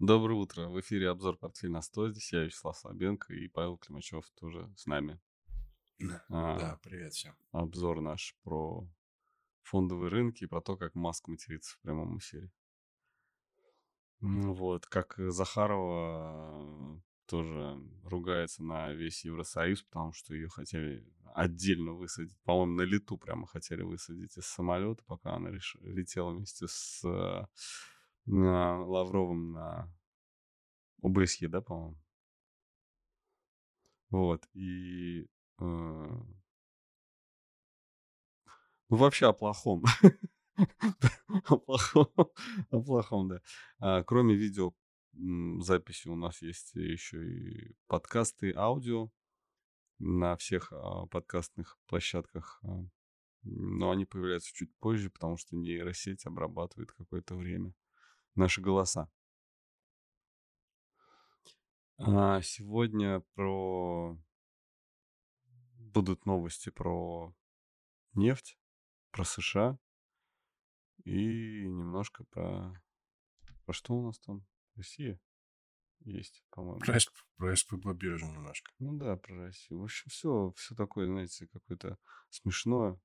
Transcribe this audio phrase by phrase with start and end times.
[0.00, 0.68] Доброе утро.
[0.68, 2.08] В эфире обзор «Портфель на 100».
[2.12, 5.20] Здесь я, Вячеслав Слабенко, и Павел Климачев тоже с нами.
[6.30, 7.36] А, Да, привет всем.
[7.52, 8.88] обзор наш про
[9.62, 12.50] фондовые рынки и про то, как Маск матерится в прямом эфире.
[14.22, 21.92] М, Вот, как Захарова э, тоже ругается на весь Евросоюз, потому что ее хотели отдельно
[21.92, 22.40] высадить.
[22.44, 27.44] По-моему, на лету прямо хотели высадить из самолета, пока она реш- летела вместе с э,
[28.32, 29.92] Лавровым на
[31.02, 31.98] ОБСЕ, да, по-моему?
[34.10, 35.22] Вот, и...
[35.22, 35.26] э,
[35.58, 36.26] ну,
[38.88, 39.84] вообще о плохом.
[41.48, 42.08] О плохом,
[42.70, 43.40] о плохом, да.
[43.78, 44.74] А, Кроме видео
[45.60, 49.10] записи у нас есть еще и подкасты, аудио
[49.98, 52.60] на всех а, подкастных площадках.
[52.64, 52.84] а,
[53.44, 57.72] Но они появляются чуть позже, потому что нейросеть обрабатывает какое-то время
[58.34, 59.10] наши голоса.
[61.98, 64.18] А, Сегодня про...
[65.74, 67.34] Будут новости про
[68.14, 68.58] нефть,
[69.10, 69.78] про США
[71.04, 72.80] и немножко про...
[73.64, 74.46] Про что у нас там?
[74.76, 75.20] Россия
[76.00, 76.80] есть, по-моему.
[76.80, 76.98] Про,
[77.36, 78.72] про СПБ биржу немножко.
[78.78, 79.80] Ну да, про Россию.
[79.80, 81.98] В общем, все, все такое, знаете, какое-то
[82.30, 82.98] смешное.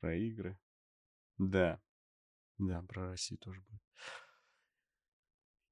[0.00, 0.58] Про игры.
[1.38, 1.80] Да,
[2.58, 3.82] да, про Россию тоже будет.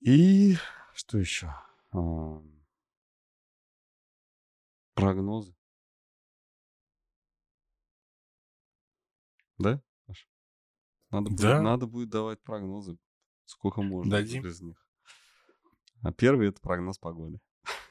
[0.01, 0.57] И
[0.95, 1.55] что еще?
[4.95, 5.55] Прогнозы.
[9.59, 9.83] Да?
[11.11, 12.99] Надо будет, Да, надо будет давать прогнозы.
[13.45, 14.43] Сколько можно дадим.
[14.43, 14.87] без них.
[16.03, 17.41] А первый это прогноз погоды.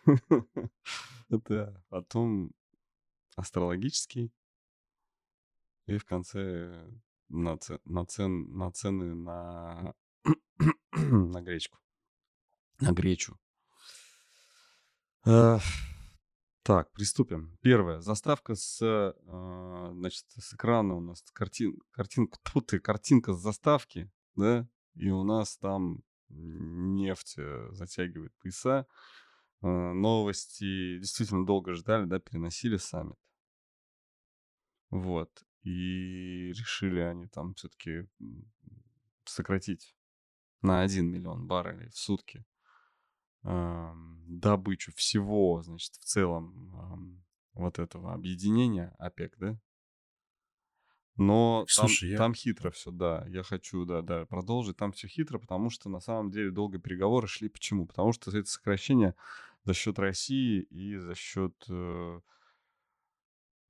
[1.30, 2.52] Это потом
[3.36, 4.34] астрологический.
[5.86, 6.90] И в конце
[7.30, 9.94] на, це- на, цен, на цены на,
[10.98, 11.78] на гречку.
[12.82, 13.38] На гречу.
[15.26, 15.60] Э,
[16.64, 17.58] Так, приступим.
[17.62, 18.00] Первое.
[18.02, 19.14] Заставка с, э,
[19.94, 25.24] значит, с экрана у нас картин, картинка, тьфу ты, картинка с заставки, да, и у
[25.24, 28.86] нас там нефть э, затягивает пояса.
[29.62, 33.18] Новости действительно долго ждали, да, переносили саммит.
[34.90, 35.44] Вот.
[35.64, 38.08] И решили они там все-таки
[39.26, 39.96] сократить
[40.62, 42.46] на 1 миллион баррелей в сутки
[43.44, 49.60] добычу всего, значит, в целом вот этого объединения ОПЕК, да?
[51.16, 52.18] Но там, Слушай, я...
[52.18, 53.26] там хитро все, да.
[53.28, 54.78] Я хочу, да, да, продолжить.
[54.78, 57.50] Там все хитро, потому что на самом деле долго переговоры шли.
[57.50, 57.86] Почему?
[57.86, 59.16] Потому что это сокращение
[59.66, 62.22] за счет России и за счет э,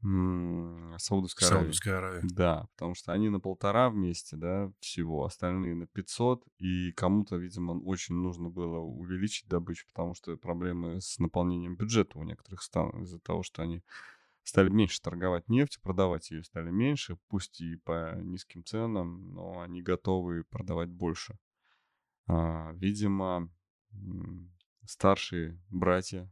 [0.01, 1.63] Саудовской Аравии.
[1.63, 2.21] Саудовская Аравия.
[2.23, 7.73] Да, потому что они на полтора вместе, да, всего, остальные на 500, и кому-то, видимо,
[7.73, 13.19] очень нужно было увеличить добычу, потому что проблемы с наполнением бюджета у некоторых стран из-за
[13.19, 13.83] того, что они
[14.43, 19.81] стали меньше торговать нефтью, продавать ее стали меньше, пусть и по низким ценам, но они
[19.81, 21.37] готовы продавать больше.
[22.25, 23.49] А, видимо,
[24.85, 26.31] старшие братья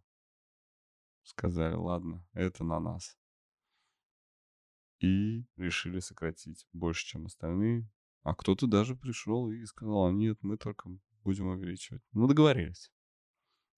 [1.23, 3.16] сказали, ладно, это на нас
[4.99, 7.89] и решили сократить больше, чем остальные.
[8.23, 10.89] А кто-то даже пришел и сказал, «А нет, мы только
[11.23, 12.01] будем увеличивать.
[12.13, 12.91] Ну, договорились.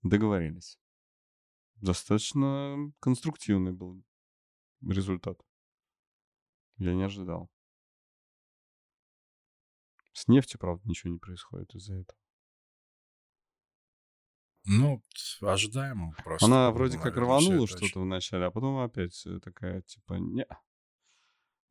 [0.04, 0.80] Договорились.
[1.76, 4.04] Достаточно конструктивный был
[4.82, 5.40] результат.
[6.78, 7.50] Я не ожидал.
[10.14, 12.20] С нефтью, правда, ничего не происходит из-за этого.
[14.66, 15.04] Ну,
[15.42, 20.46] ожидаемо просто, Она вроде как рванула что-то вначале, а потом опять э, такая, типа, не.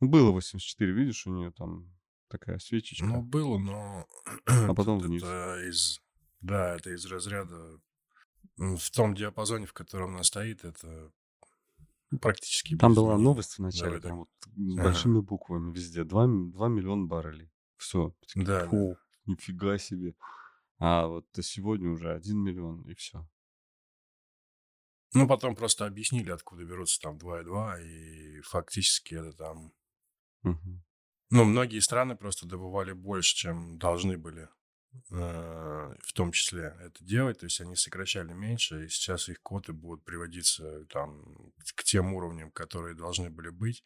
[0.00, 1.92] Ну, Было 84, видишь, у нее там
[2.28, 4.06] такая Ну, свечечка, было, но
[4.46, 5.22] а потом вниз.
[5.22, 6.00] это из...
[6.40, 7.80] Да, это из разряда...
[8.56, 11.12] В том диапазоне, в котором она стоит, это
[12.10, 14.08] ну, практически Там была новость вначале, Давай так.
[14.08, 14.30] прям вот
[14.78, 14.84] Ага.
[14.84, 16.04] большими буквами везде.
[16.04, 17.50] 2, миллиона баррелей.
[17.76, 18.14] Все.
[18.34, 18.68] Да, да.
[18.68, 20.14] Фу, нифига себе.
[20.78, 23.28] А вот сегодня уже 1 миллион, и все.
[25.14, 29.72] Ну, потом просто объяснили, откуда берутся там 2,2, и фактически это там...
[30.42, 34.48] Ну, многие страны просто добывали больше, чем должны были
[35.10, 37.40] э, в том числе это делать.
[37.40, 42.50] То есть они сокращали меньше, и сейчас их коты будут приводиться там к тем уровням,
[42.50, 43.84] которые должны были быть.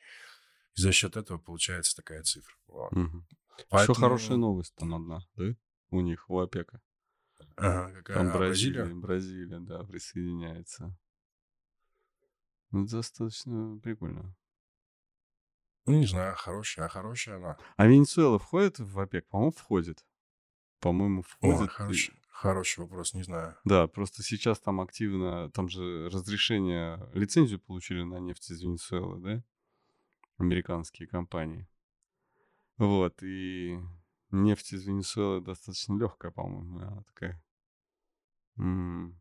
[0.76, 2.54] И за счет этого получается такая цифра.
[2.66, 2.92] Вот.
[2.92, 4.40] Еще хорошая Поэтому...
[4.40, 5.54] новость там одна, да?
[5.90, 6.80] У них, у ОПЕКа.
[7.56, 8.16] Ага, какая?
[8.18, 9.00] Там А, Бразилия, Бразилия?
[9.00, 10.96] Бразилия, да, присоединяется.
[12.70, 14.34] Ну, достаточно прикольно.
[15.86, 17.56] Ну, не знаю, хорошая, а хорошая она.
[17.76, 19.28] А Венесуэла входит в ОПЕК?
[19.28, 20.04] По-моему, входит.
[20.80, 21.62] по-моему, входит.
[21.62, 23.56] и- хороший, хороший вопрос, не знаю.
[23.64, 29.44] Да, просто сейчас там активно, там же разрешение, лицензию получили на нефть из Венесуэлы, да?
[30.38, 31.68] Американские компании.
[32.78, 33.78] Вот, и
[34.30, 37.42] нефть из Венесуэлы достаточно легкая, по-моему, она такая.
[38.56, 39.20] М.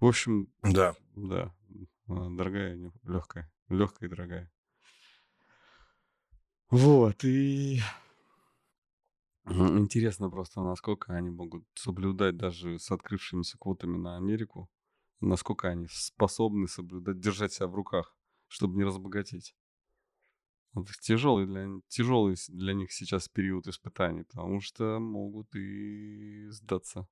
[0.00, 0.94] В общем, Да.
[1.14, 1.54] да,
[2.06, 4.52] дорогая, легкая, легкая и дорогая.
[6.70, 7.80] Вот, и.
[9.48, 14.68] Интересно просто, насколько они могут соблюдать даже с открывшимися квотами на Америку,
[15.20, 18.16] насколько они способны соблюдать, держать себя в руках,
[18.48, 19.54] чтобы не разбогатеть.
[20.72, 27.08] Вот тяжелый для, тяжелый для них сейчас период испытаний, потому что могут и сдаться.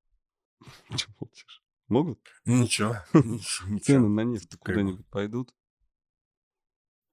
[0.96, 1.62] Чё молчишь?
[1.88, 2.18] Могут?
[2.44, 2.96] Ничего,
[3.82, 5.54] Цены на нефть куда-нибудь пойдут?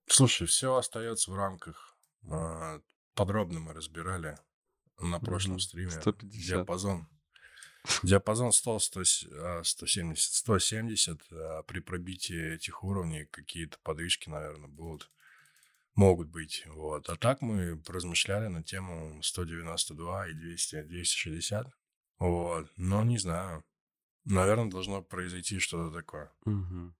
[0.08, 1.91] Слушай, все остается в рамках.
[2.30, 2.80] А,
[3.14, 4.38] Подробно мы разбирали
[5.00, 5.92] на прошлом стриме.
[5.92, 6.48] 150.
[6.48, 7.08] Диапазон.
[8.04, 9.02] Диапазон 100, 100,
[9.34, 11.22] а, 170, 170.
[11.32, 15.12] а При пробитии этих уровней какие-то подвижки, наверное, будут.
[15.96, 16.64] Могут быть.
[16.68, 17.10] Вот.
[17.10, 21.68] А так мы размышляли на тему 192 и 200, 260.
[22.20, 22.72] Вот.
[22.78, 23.66] Но не знаю.
[24.24, 26.32] Наверное, должно произойти что-то такое.
[26.46, 26.96] Мгм.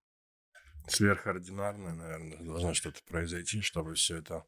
[0.88, 4.44] Сверхординарное, наверное, должно что-то произойти, чтобы все это...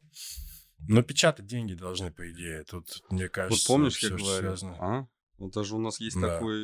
[0.88, 2.64] Но печатать деньги должны, по идее.
[2.64, 4.56] Тут, мне Вот кажется, помнишь, все я говорил?
[4.56, 4.76] связано.
[4.80, 5.08] А?
[5.38, 6.34] Вот даже у нас есть Да.
[6.34, 6.56] такой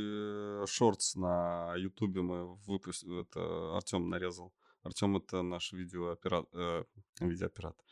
[0.62, 4.52] э, шортс на Ютубе, мы выпустили, это Артем нарезал.
[4.82, 6.86] Артем это наш видеооператор,
[7.20, 7.84] видеооператор.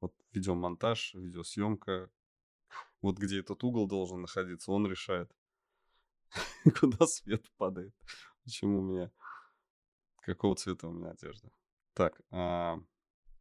[0.00, 2.10] Вот видеомонтаж, видеосъемка.
[3.02, 5.30] Вот где этот угол должен находиться, он решает,
[6.80, 7.94] куда свет падает.
[8.44, 9.10] Почему у меня,
[10.22, 11.50] какого цвета у меня одежда.
[11.94, 12.78] Так, а,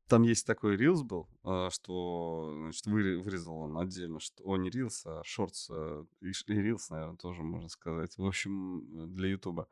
[0.07, 4.69] там есть такой рилс был, а, что, значит, выре- вырезал он отдельно, что, о, не
[4.69, 8.17] рилс, а шортс, а, и рилс, наверное, тоже можно сказать.
[8.17, 9.67] В общем, для Ютуба.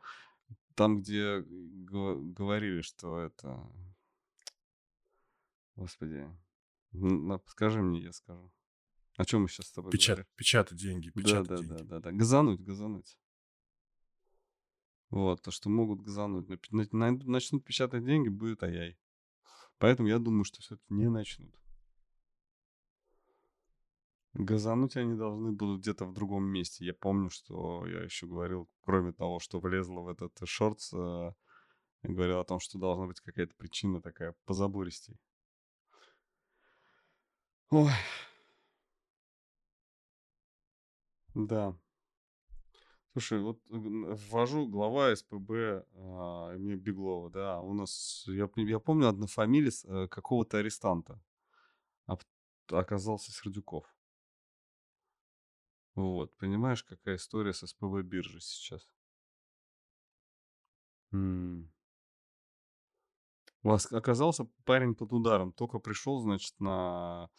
[0.75, 3.69] Там, где го- говорили, что это...
[5.75, 6.27] Господи,
[7.47, 8.51] скажи мне, я скажу.
[9.17, 10.31] О чем мы сейчас с тобой Печат, говорим?
[10.35, 11.69] печатать деньги, Да, печатать да, деньги.
[11.69, 12.11] да, да, да.
[12.11, 13.17] Газануть, газануть.
[15.11, 16.47] Вот, то, что могут газануть.
[16.71, 18.97] Начнут печатать деньги, будет ай-яй.
[19.83, 21.53] Поэтому я думаю, что все-таки не начнут.
[24.33, 26.85] Газануть они должны будут где-то в другом месте.
[26.85, 31.33] Я помню, что я еще говорил, кроме того, что влезло в этот шортс, э,
[32.03, 35.19] говорил о том, что должна быть какая-то причина такая позабористей.
[37.69, 37.91] Ой,
[41.35, 41.75] да.
[43.13, 43.75] Слушай, вот э,
[44.31, 45.51] ввожу глава СПБ
[45.95, 51.21] а, имени Беглова, да, у нас, я, я помню, однофамилец э, какого-то арестанта
[52.07, 52.17] а
[52.71, 53.85] оказался Сердюков.
[55.93, 58.89] Вот, понимаешь, какая история с СПБ биржей сейчас?
[61.11, 61.71] М.
[63.61, 67.29] У вас оказался парень под ударом, только пришел, значит, на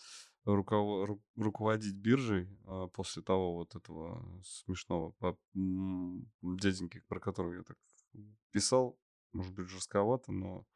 [0.44, 5.14] руково- ру- руководить биржей а, после того вот этого смешного
[5.55, 7.79] м, дяденьки, про которого я так
[8.50, 8.99] писал,
[9.32, 10.67] может быть, жестковато, но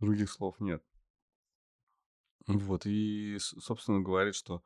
[0.00, 0.84] других слов нет.
[2.46, 4.62] Вот, и, собственно, говорит, что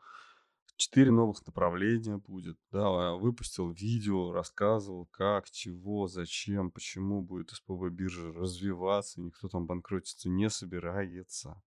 [0.77, 8.33] четыре новых направления будет, да, выпустил видео, рассказывал, как, чего, зачем, почему будет СПБ биржа
[8.33, 11.63] развиваться, никто там банкротиться не собирается.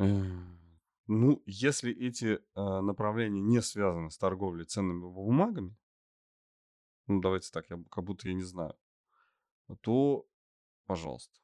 [0.00, 0.22] Э,
[1.06, 5.76] Ну, если эти а, направления не связаны с торговлей ценными бумагами,
[7.06, 8.74] ну, давайте так, я как будто я не знаю,
[9.80, 10.26] то,
[10.86, 11.38] пожалуйста,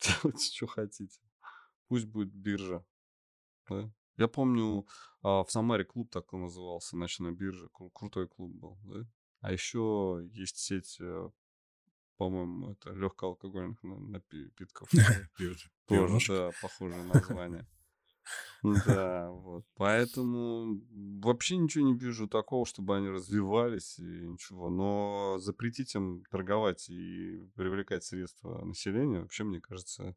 [0.00, 1.18] делайте, что хотите.
[1.88, 2.84] Пусть будет биржа.
[3.68, 3.90] да.
[4.16, 4.86] Я помню,
[5.22, 7.68] а, в Самаре клуб так и назывался, ночная биржа.
[7.72, 9.06] кру- Крутой клуб был, да.
[9.40, 11.30] А еще есть сеть, э,
[12.18, 14.90] по-моему, это легкоалкогольных на- напитков.
[15.86, 17.66] Тоже, да, похожее название.
[18.62, 19.64] Да, вот.
[19.76, 20.80] Поэтому
[21.22, 24.68] вообще ничего не вижу такого, чтобы они развивались и ничего.
[24.68, 30.16] Но запретить им торговать и привлекать средства населения, вообще, мне кажется,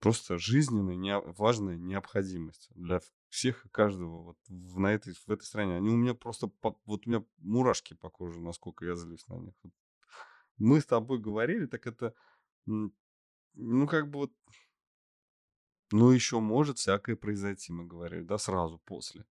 [0.00, 5.44] просто жизненная, нео- важная необходимость для всех и каждого вот в, на этой, в этой
[5.44, 5.76] стране.
[5.76, 9.34] Они у меня просто, по- вот у меня мурашки по коже, насколько я злюсь на
[9.38, 9.54] них.
[9.62, 9.72] Вот
[10.60, 12.14] Мы с тобой говорили, так это,
[12.66, 14.32] ну, как бы вот
[15.92, 19.26] ну, еще может всякое произойти, мы говорили, да, сразу после.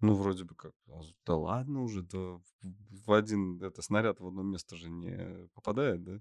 [0.00, 4.42] Ну, вроде бы как, а, да ладно уже, да в один это снаряд в одно
[4.42, 6.20] место же не попадает, да?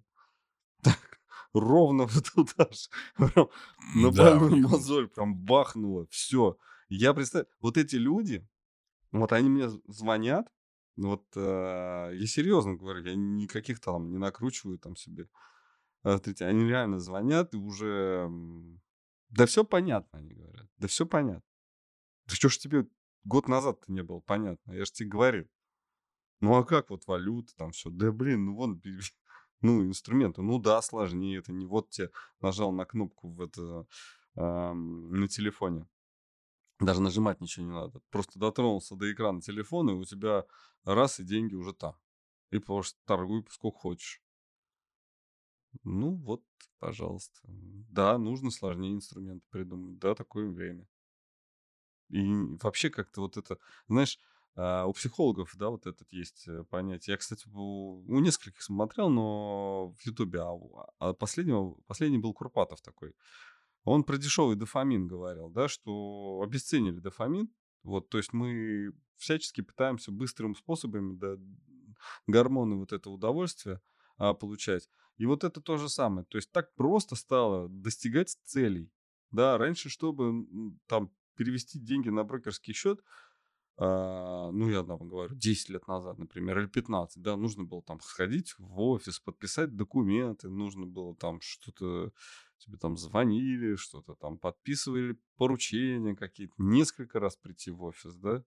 [1.54, 2.90] ровно вот туда же.
[3.18, 3.50] Прям
[3.96, 6.08] на Да, больную мозоль прям бахнуло.
[6.10, 6.58] Все.
[6.90, 8.48] Я представляю, вот эти люди,
[9.12, 10.52] вот они мне звонят,
[10.98, 15.30] ну вот э, я серьезно говорю, я никаких там не накручиваю там себе.
[16.04, 18.30] А, Смотрите, они реально звонят и уже...
[19.30, 20.68] Да все понятно, они говорят.
[20.78, 21.44] Да все понятно.
[22.26, 22.88] Да что ж тебе
[23.24, 24.72] год назад-то не было понятно?
[24.72, 25.48] Я же тебе говорил.
[26.40, 27.90] Ну а как вот валюта, там все?
[27.90, 28.82] Да блин, ну вон,
[29.62, 31.40] ну инструменты, ну да, сложнее.
[31.40, 32.10] Это не вот тебе
[32.42, 33.86] нажал на кнопку в это,
[34.36, 35.88] ам, на телефоне.
[36.80, 38.02] Даже нажимать ничего не надо.
[38.12, 40.46] Просто дотронулся до экрана телефона, и у тебя
[40.84, 41.96] раз, и деньги уже там.
[42.52, 44.22] И просто торгуй сколько хочешь.
[45.84, 46.44] Ну вот,
[46.80, 47.40] пожалуйста.
[47.48, 49.98] Да, нужно сложнее инструменты придумать.
[50.00, 50.88] Да, такое время.
[52.10, 52.24] И
[52.62, 53.58] вообще как-то вот это,
[53.88, 54.20] знаешь,
[54.56, 57.14] а, у психологов, да, вот этот есть э, понятие.
[57.14, 62.34] Я, кстати, у, у нескольких смотрел, но в Ютубе, а, у- а последнего, последний был
[62.34, 63.14] Курпатов такой.
[63.88, 67.50] Он про дешевый дофамин говорил, да, что обесценили дофамин.
[67.84, 71.38] Вот, то есть мы всячески пытаемся быстрым способами да,
[72.28, 73.80] гормоны вот это удовольствие
[74.18, 74.90] а, получать.
[75.16, 76.26] И вот это то же самое.
[76.26, 78.92] То есть так просто стало достигать целей.
[79.32, 80.46] Да, раньше, чтобы
[80.88, 83.02] там перевести деньги на брокерский счет,
[83.78, 88.02] а, ну, я там говорю, 10 лет назад, например, или 15, да, нужно было там
[88.02, 92.12] сходить в офис, подписать документы, нужно было там что-то,
[92.58, 98.44] тебе там звонили, что-то там подписывали, поручения какие-то, несколько раз прийти в офис, да,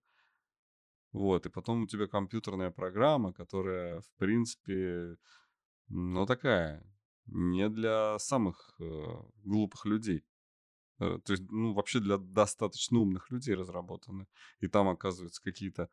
[1.12, 5.16] вот, и потом у тебя компьютерная программа, которая, в принципе,
[5.88, 6.84] ну, такая,
[7.26, 8.84] не для самых э,
[9.44, 10.24] глупых людей.
[11.00, 14.28] Э, То есть, ну, вообще для достаточно умных людей разработаны.
[14.60, 15.90] И там, оказывается, какие-то,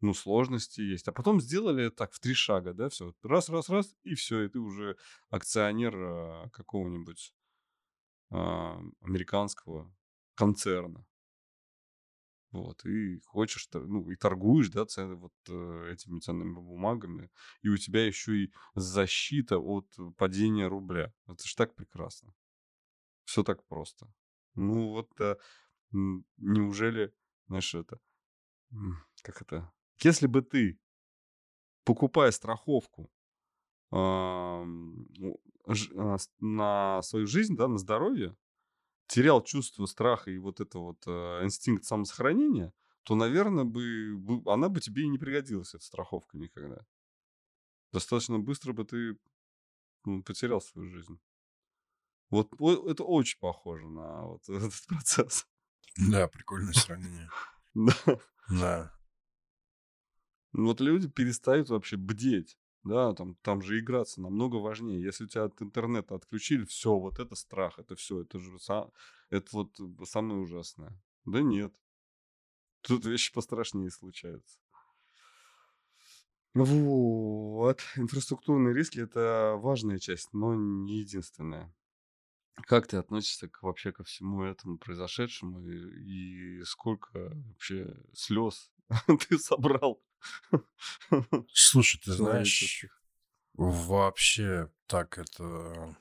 [0.00, 1.06] ну, сложности есть.
[1.06, 3.14] А потом сделали так в три шага, да, все.
[3.22, 4.96] Раз, раз, раз, и все, и ты уже
[5.30, 7.34] акционер э, какого-нибудь
[8.30, 9.92] американского
[10.34, 11.04] концерна.
[12.52, 17.30] Вот, и хочешь, ну, и торгуешь, да, цен- вот э, этими ценными бумагами,
[17.62, 21.12] и у тебя еще и защита от падения рубля.
[21.26, 22.32] Это ж так прекрасно.
[23.24, 24.08] Все так просто.
[24.54, 25.10] Ну, вот
[25.92, 27.14] м, неужели,
[27.48, 28.00] знаешь, это,
[29.22, 29.70] как это,
[30.02, 30.78] если бы ты,
[31.84, 33.08] покупая страховку а,
[36.40, 38.36] на свою жизнь, да, на здоровье,
[39.08, 42.72] терял чувство страха и вот это вот э, инстинкт самосохранения,
[43.04, 46.84] то, наверное, бы, бы- она бы тебе и не пригодилась, эта страховка никогда.
[47.92, 49.18] Достаточно быстро бы ты
[50.04, 51.18] ну, потерял свою жизнь.
[52.30, 55.46] Вот о- это очень похоже на вот этот процесс.
[56.10, 57.28] Да, прикольное сравнение.
[57.74, 57.94] Да.
[58.48, 58.92] Да.
[60.52, 62.56] Ну, Вот люди перестают вообще бдеть.
[62.86, 65.02] Да, там, там же играться намного важнее.
[65.02, 68.92] Если у тебя от интернета отключили, все, вот это страх, это все, это же са-
[69.28, 70.96] это вот э, самое ужасное.
[71.24, 71.74] Да нет.
[72.82, 74.58] Тут вещи пострашнее случаются.
[76.54, 77.82] Вот.
[77.96, 81.74] Инфраструктурные риски– это важная часть, но не единственная.
[82.66, 88.70] Как ты относишься к, вообще ко всему этому произошедшему и, и сколько вообще слез
[89.28, 90.02] ты собрал
[91.52, 92.86] Слушай, ты знаешь,
[93.54, 95.96] вообще так эта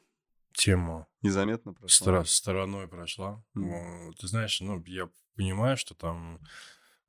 [0.54, 2.06] тема Незаметно прошло?
[2.06, 3.44] стора- стороной прошла.
[3.54, 6.40] Ты знаешь, ну, я понимаю, что там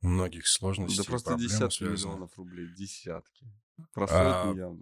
[0.01, 3.47] у многих Да сложностей, просто проблем десятки миллионов рублей, десятки.
[3.93, 4.77] Про А я...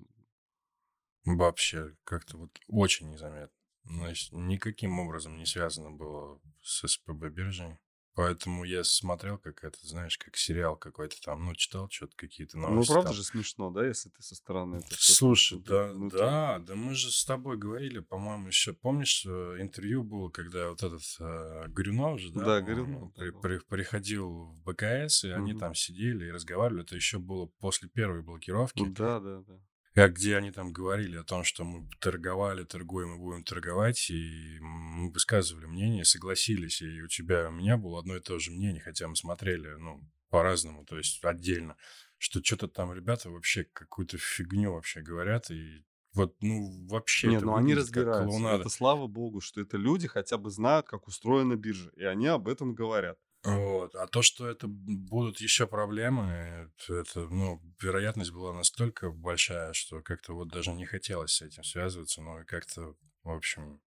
[1.24, 3.56] вообще как-то вот очень незаметно.
[3.84, 7.78] Значит, никаким образом не связано было с СПБ биржей.
[8.14, 12.68] Поэтому я смотрел, как это, знаешь, как сериал какой-то там, ну, читал что-то, какие-то Ну,
[12.68, 13.16] новости правда там.
[13.16, 16.94] же смешно, да, если ты со стороны это Слушай, да, Ну, ты- да, да мы
[16.94, 22.20] же с тобой говорили, по-моему, еще, помнишь, э, интервью было, когда вот этот э, Горюнов
[22.20, 25.60] же, да, Да, Горюнов, при- при- приходил в БКС, и они Мгм.
[25.60, 26.84] там сидели и разговаривали.
[26.84, 28.84] Это еще было после первой блокировки.
[28.90, 29.58] Да, да, да.
[29.96, 34.58] А где они там говорили о том, что мы торговали, торгуем и будем торговать, и
[34.60, 38.82] мы высказывали мнение, согласились, и у тебя, у меня было одно и то же мнение,
[38.82, 41.76] хотя мы смотрели, ну, по-разному, то есть отдельно,
[42.18, 47.46] что что-то там ребята вообще какую-то фигню вообще говорят, и вот, ну, вообще Нет, это
[47.46, 48.48] ну они как разбираются.
[48.48, 52.48] Это слава богу, что это люди хотя бы знают, как устроена биржа, и они об
[52.48, 53.18] этом говорят.
[53.44, 53.94] Вот.
[53.94, 60.34] А то, что это будут еще проблемы, это, ну, вероятность была настолько большая, что как-то
[60.34, 63.80] вот даже не хотелось с этим связываться, ну, и как-то, в общем,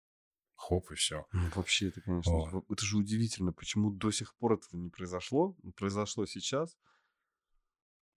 [0.55, 1.25] хоп, и все.
[1.33, 2.65] Ну, вообще, это, конечно, Вот.
[2.69, 5.55] это же удивительно, почему до сих пор этого не произошло.
[5.75, 6.77] Произошло сейчас.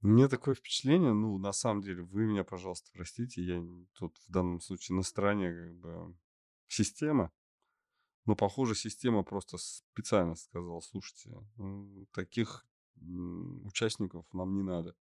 [0.02, 3.62] Мне такое впечатление, ну, на самом деле, вы меня, пожалуйста, простите, я
[3.94, 6.16] тут в данном случае на стороне как бы
[6.68, 7.30] система.
[8.30, 11.36] Но, похоже, система просто специально сказала, слушайте,
[12.12, 12.64] таких
[13.64, 14.94] участников нам не надо.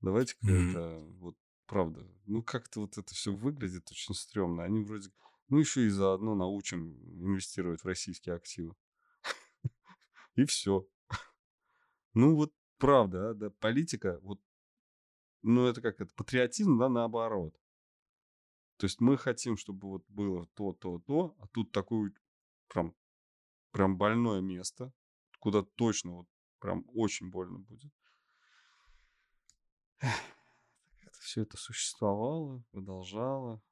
[0.00, 0.70] Давайте-ка mm-hmm.
[0.70, 2.10] это вот правда.
[2.24, 4.64] Ну, как-то вот это все выглядит очень стрёмно.
[4.64, 5.10] Они вроде...
[5.50, 8.74] Ну, еще и заодно научим инвестировать в российские активы.
[10.34, 10.88] И все.
[12.14, 14.40] Ну, вот правда, да, политика, вот,
[15.42, 17.54] ну, это как это, патриотизм, да, наоборот.
[18.76, 22.12] То есть мы хотим, чтобы вот было то, то, то, а тут такое
[22.68, 22.94] прям,
[23.70, 24.92] прям больное место,
[25.38, 26.28] куда точно вот
[26.58, 27.92] прям очень больно будет.
[30.00, 33.62] Это все это существовало, продолжало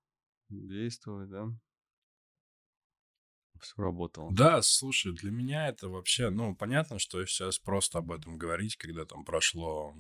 [0.49, 1.53] действовать, да
[3.63, 4.31] все работало.
[4.33, 9.05] Да, слушай, для меня это вообще, ну, понятно, что сейчас просто об этом говорить, когда
[9.05, 9.95] там прошло,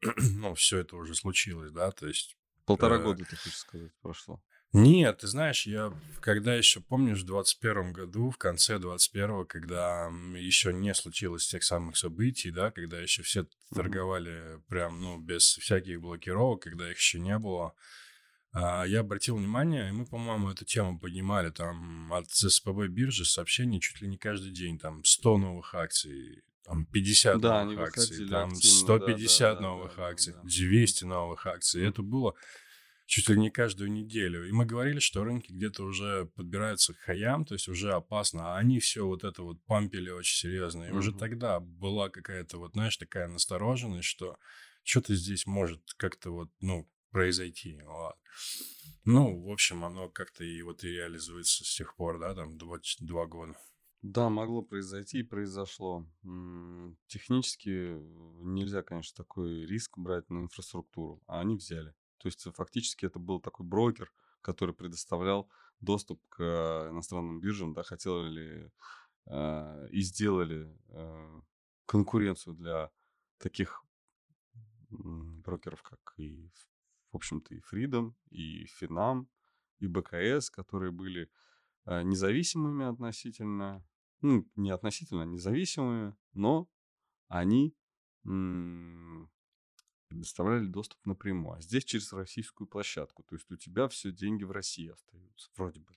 [0.16, 2.36] ну, все это уже случилось, да, то есть...
[2.64, 3.02] Полтора э...
[3.02, 4.42] года, ты хочешь сказать, прошло.
[4.74, 10.72] Нет, ты знаешь, я когда еще, помнишь, в 21 году, в конце 21 когда еще
[10.72, 16.62] не случилось тех самых событий, да, когда еще все торговали прям, ну, без всяких блокировок,
[16.62, 17.74] когда их еще не было,
[18.54, 23.78] а, я обратил внимание, и мы, по-моему, эту тему поднимали, там от СПБ биржи сообщений
[23.78, 28.52] чуть ли не каждый день, там 100 новых акций, там 50 да, новых акций, там
[28.52, 31.82] активно, 150 да, да, новых да, акций, да, 200 новых акций.
[31.82, 32.34] И это было
[33.06, 34.48] чуть ли не каждую неделю.
[34.48, 38.58] И мы говорили, что рынки где-то уже подбираются к хаям, то есть уже опасно, а
[38.58, 40.84] они все вот это вот пампили очень серьезно.
[40.84, 44.36] И mm уже тогда была какая-то вот, знаешь, такая настороженность, что
[44.84, 47.80] что-то здесь может как-то вот, ну, произойти.
[47.84, 48.14] Вот.
[49.04, 52.78] Ну, в общем, оно как-то и вот и реализуется с тех пор, да, там, два,
[53.00, 53.54] два года.
[54.02, 56.04] Да, могло произойти и произошло.
[57.06, 57.96] Технически
[58.42, 61.94] нельзя, конечно, такой риск брать на инфраструктуру, а они взяли.
[62.18, 65.48] То есть фактически это был такой брокер, который предоставлял
[65.80, 66.40] доступ к
[66.90, 68.72] иностранным биржам, да, хотели
[69.26, 71.40] э, и сделали э,
[71.86, 72.90] конкуренцию для
[73.38, 73.84] таких
[74.90, 76.50] брокеров, как и
[77.12, 79.26] в общем-то, и Freedom, и Finam,
[79.78, 81.30] и БКС, которые были
[81.84, 83.84] э, независимыми относительно,
[84.22, 86.68] ну, не относительно, независимыми, но
[87.28, 87.76] они
[90.08, 91.56] предоставляли доступ напрямую.
[91.56, 93.22] А здесь через российскую площадку.
[93.24, 95.96] То есть у тебя все деньги в России остаются, вроде бы.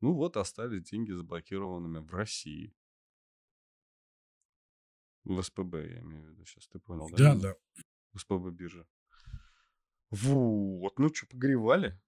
[0.00, 2.74] Ну вот, остались деньги заблокированными в России.
[5.24, 6.44] В СПБ, я имею в виду.
[6.46, 7.34] Сейчас ты понял, да?
[7.34, 7.56] Да, да.
[8.12, 8.86] В СПБ биржа.
[10.10, 12.00] Вот, ну что, погревали?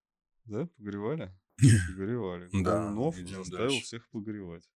[0.44, 1.36] Да, погревали?
[1.88, 2.48] Погревали.
[2.52, 4.70] Да, Голунов заставил всех погревать.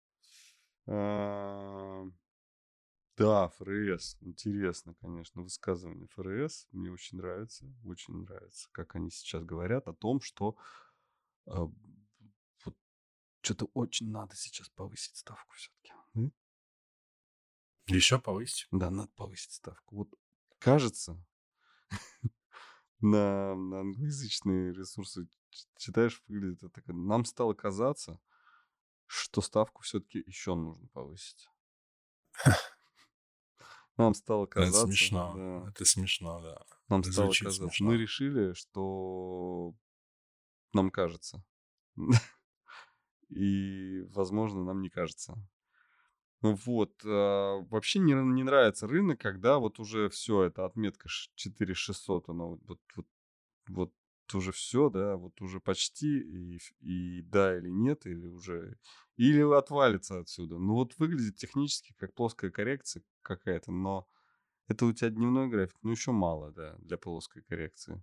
[0.87, 2.05] А,
[3.17, 4.17] да, ФРС.
[4.21, 6.67] Интересно, конечно, высказывание ФРС.
[6.73, 7.67] Мне очень нравится.
[7.85, 10.57] Очень нравится, как они сейчас говорят о том, что
[11.47, 11.67] а,
[12.65, 12.77] вот,
[13.43, 15.93] что-то очень надо сейчас повысить ставку все-таки.
[17.89, 18.69] Еще повысить?
[18.71, 19.97] Да, надо повысить ставку.
[19.97, 20.15] Вот
[20.59, 21.23] кажется,
[23.01, 25.29] на, на англоязычные ресурсы
[25.77, 26.85] читаешь, выглядит это так.
[26.87, 28.21] Нам стало казаться,
[29.13, 31.49] что ставку все-таки еще нужно повысить.
[33.99, 34.81] Нам стало казаться...
[34.81, 35.33] Это смешно.
[35.37, 35.69] Да.
[35.71, 36.63] Это смешно, да.
[36.89, 37.67] Нам это стало казаться.
[37.69, 37.87] Смешно.
[37.87, 39.75] Мы решили, что
[40.73, 41.45] нам кажется.
[43.29, 45.35] И, возможно, нам не кажется.
[46.41, 47.05] Вот.
[47.05, 52.61] А, вообще не, не нравится рынок, когда вот уже все, это отметка 4600, она вот,
[52.65, 53.07] вот, вот,
[53.69, 53.93] вот
[54.35, 58.79] уже все, да, вот уже почти, и, и да или нет, или уже,
[59.17, 60.59] или отвалится отсюда.
[60.59, 64.09] Ну вот выглядит технически как плоская коррекция какая-то, но
[64.69, 68.03] это у тебя дневной график, ну еще мало, да, для плоской коррекции.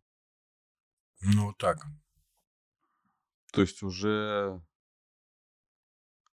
[1.21, 1.85] Ну так.
[3.51, 4.61] То есть уже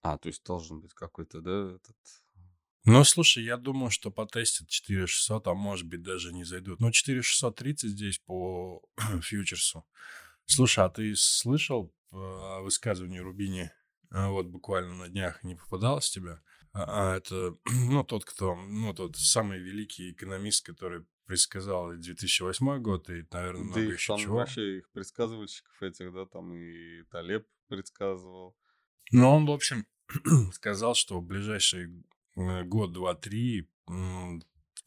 [0.05, 1.97] а, то есть должен быть какой-то, да, этот...
[2.85, 6.81] Ну, слушай, я думаю, что потестят 4600, а может быть даже не зайдут.
[6.81, 8.83] Но 4630 здесь по
[9.23, 9.87] фьючерсу.
[10.45, 13.71] Слушай, а ты слышал о высказывании Рубини?
[14.11, 16.41] А вот буквально на днях не попадалось тебе?
[16.73, 17.57] А, а это,
[17.89, 23.81] ну, тот, кто, ну, тот самый великий экономист, который предсказал 2008 год и, наверное, много
[23.81, 24.37] да еще там чего.
[24.37, 28.57] вообще их предсказывальщиков этих, да, там и Талеб предсказывал.
[29.11, 29.87] Ну, он, в общем,
[30.53, 32.03] сказал, что в ближайший э,
[32.37, 33.69] год, два, три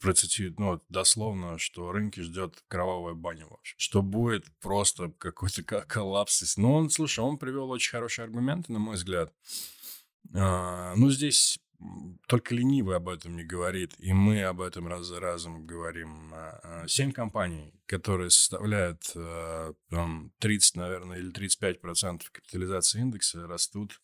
[0.00, 3.74] процитирует, ну, дословно, что рынки ждет кровавая баня вообще.
[3.78, 6.56] Что будет просто какой-то коллапс.
[6.56, 9.32] Но он, слушай, он привел очень хорошие аргументы, на мой взгляд.
[10.34, 11.58] А, ну, здесь
[12.26, 16.32] только ленивый об этом не говорит, и мы об этом раз за разом говорим.
[16.34, 23.46] А, а, семь компаний, которые составляют э, там, 30, наверное, или 35 процентов капитализации индекса,
[23.46, 24.00] растут.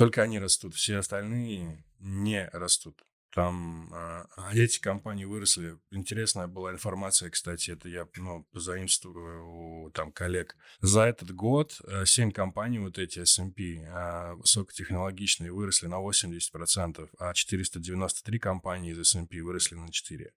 [0.00, 3.04] Только они растут, все остальные не растут.
[3.34, 5.78] Там э, эти компании выросли.
[5.90, 10.56] Интересная была информация, кстати, это я ну, позаимствую у там, коллег.
[10.80, 17.34] За этот год э, 7 компаний, вот эти S&P, э, высокотехнологичные, выросли на 80%, а
[17.34, 20.32] 493 компании из S&P выросли на 4.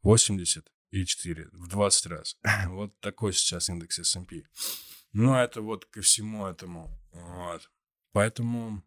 [0.00, 2.38] 80 и 4 в 20 раз.
[2.68, 4.44] вот такой сейчас индекс S&P.
[5.12, 6.90] Ну, это вот ко всему этому.
[7.12, 7.70] Вот.
[8.12, 8.82] Поэтому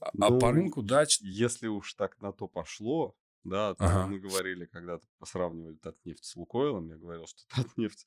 [0.00, 3.14] а, а по ну, рынку, да, если уж так на то пошло,
[3.44, 4.06] да, ага.
[4.06, 8.06] мы говорили, когда-то сравнивали Татнефть с Лукойлом, я говорил, что Татнефть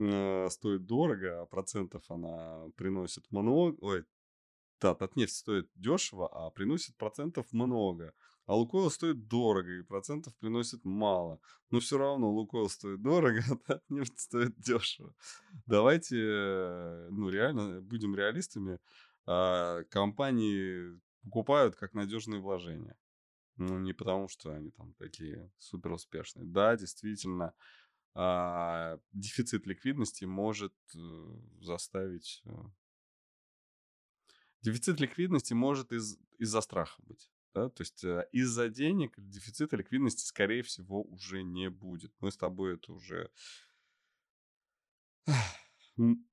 [0.00, 3.76] э, стоит дорого, а процентов она приносит много.
[3.80, 4.04] Ой,
[4.80, 8.14] да, Татнефть стоит дешево, а приносит процентов много.
[8.46, 11.38] А Лукойл стоит дорого, и процентов приносит мало.
[11.70, 15.14] Но все равно Лукойл стоит дорого, а Татнефть стоит дешево.
[15.66, 18.78] Давайте, э, ну, реально, будем реалистами.
[19.30, 22.96] А, компании покупают как надежные вложения.
[23.56, 26.46] Ну, не потому, что они там такие супер успешные.
[26.46, 27.52] Да, действительно,
[28.14, 30.98] а, дефицит ликвидности может э,
[31.60, 32.42] заставить...
[32.46, 32.52] Э,
[34.62, 37.30] дефицит ликвидности может из, из-за страха быть.
[37.52, 37.68] Да?
[37.68, 42.14] То есть э, из-за денег дефицита ликвидности, скорее всего, уже не будет.
[42.20, 43.30] Мы с тобой это уже...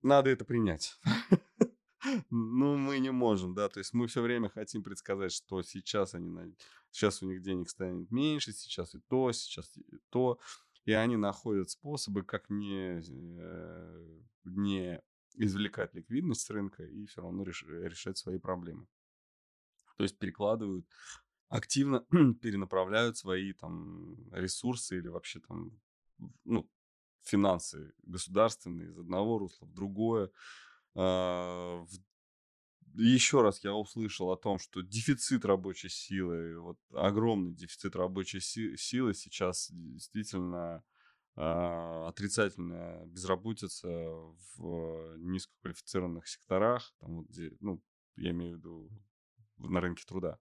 [0.01, 0.97] Надо это принять.
[2.29, 6.55] Ну, мы не можем, да, то есть мы все время хотим предсказать, что сейчас они,
[6.91, 10.39] сейчас у них денег станет меньше, сейчас и то, сейчас и то,
[10.85, 15.01] и они находят способы, как не, э, не
[15.35, 18.87] извлекать ликвидность с рынка и все равно реш, решать свои проблемы.
[19.97, 20.85] То есть перекладывают
[21.49, 22.05] активно
[22.41, 25.71] перенаправляют свои там ресурсы или вообще там
[26.43, 26.69] ну,
[27.21, 30.31] финансы государственные из одного русла в другое,
[32.97, 39.13] еще раз я услышал о том, что дефицит рабочей силы, вот огромный дефицит рабочей силы
[39.13, 40.83] сейчас действительно
[41.35, 41.41] э,
[42.07, 43.87] отрицательная безработица
[44.57, 47.81] в низкоквалифицированных секторах, там вот где, ну,
[48.15, 48.89] я имею в виду
[49.57, 50.39] на рынке труда,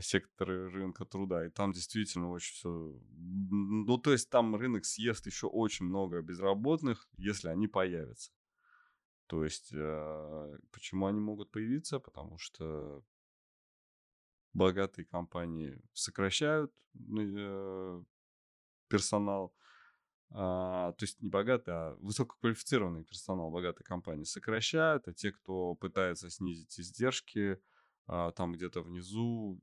[0.00, 2.68] секторы рынка труда, и там действительно очень все,
[3.10, 8.32] ну, то есть там рынок съест еще очень много безработных, если они появятся.
[9.26, 11.98] То есть, э, почему они могут появиться?
[11.98, 13.02] Потому что
[14.52, 18.02] богатые компании сокращают э,
[18.88, 19.54] персонал,
[20.30, 26.30] а, то есть не богатый, а высококвалифицированный персонал богатые компании сокращают, а те, кто пытается
[26.30, 27.60] снизить издержки,
[28.06, 29.60] а, там где-то внизу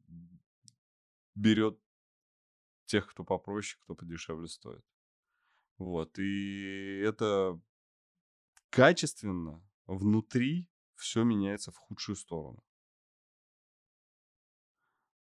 [1.35, 1.79] берет
[2.85, 4.83] тех, кто попроще, кто подешевле стоит.
[5.77, 7.59] Вот, и это
[8.71, 12.63] качественно внутри все меняется в худшую сторону.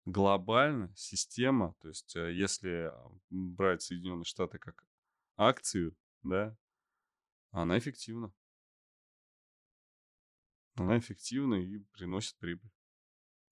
[0.05, 4.85] Глобально система, то есть э, если а, брать Соединенные Штаты как
[5.37, 6.57] акцию, да,
[7.51, 8.33] она эффективна.
[10.75, 12.71] Она эффективна и приносит прибыль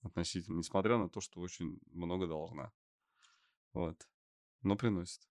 [0.02, 2.72] относительно, несмотря на то, что очень много должна.
[3.72, 4.08] Вот.
[4.62, 5.29] Но приносит.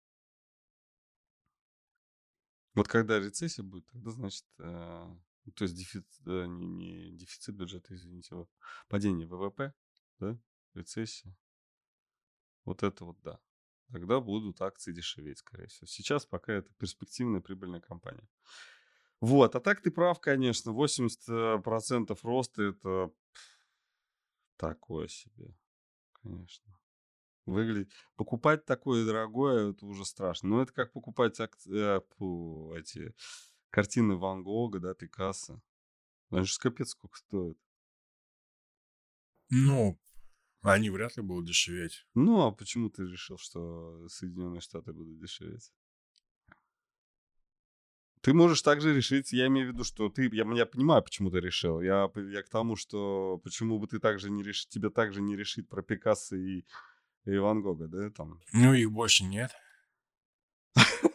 [2.75, 5.17] Вот когда рецессия будет, тогда, значит, э,
[5.55, 8.47] то есть дефицит, э, не, не дефицит бюджета, извините, а
[8.89, 9.73] падение ВВП,
[10.19, 10.39] да,
[10.75, 11.37] рецессия.
[12.65, 13.39] Вот это вот да.
[13.93, 15.87] Тогда будут акции дешеветь, скорее всего.
[15.87, 18.29] Сейчас пока это перспективная прибыльная компания.
[19.21, 23.13] Вот, а так ты прав, конечно, 80% роста это
[24.57, 25.55] такое себе,
[26.13, 26.74] конечно.
[27.47, 27.93] Выглядит...
[28.17, 30.49] Покупать такое дорогое, это уже страшно.
[30.49, 31.57] Но это как покупать ак...
[31.67, 33.15] э, фу, эти
[33.71, 35.63] картины Ван Гога, да, Пикассо.
[36.31, 37.59] Они же капец сколько стоят.
[39.51, 39.99] Ну,
[40.63, 42.07] они вряд ли будут дешеветь.
[42.15, 45.73] Ну, а почему ты решил, что Соединенные Штаты будут дешеветь?
[48.23, 51.41] Ты можешь также решить, я имею в виду, что ты, я, я понимаю, почему ты
[51.41, 51.83] решил.
[51.83, 55.69] Я, я к тому, что почему бы ты также не решить, тебе также не решить
[55.69, 56.65] про Пикассо и
[57.25, 58.39] и Ван Гога, да, там?
[58.53, 59.51] Ну, их больше нет.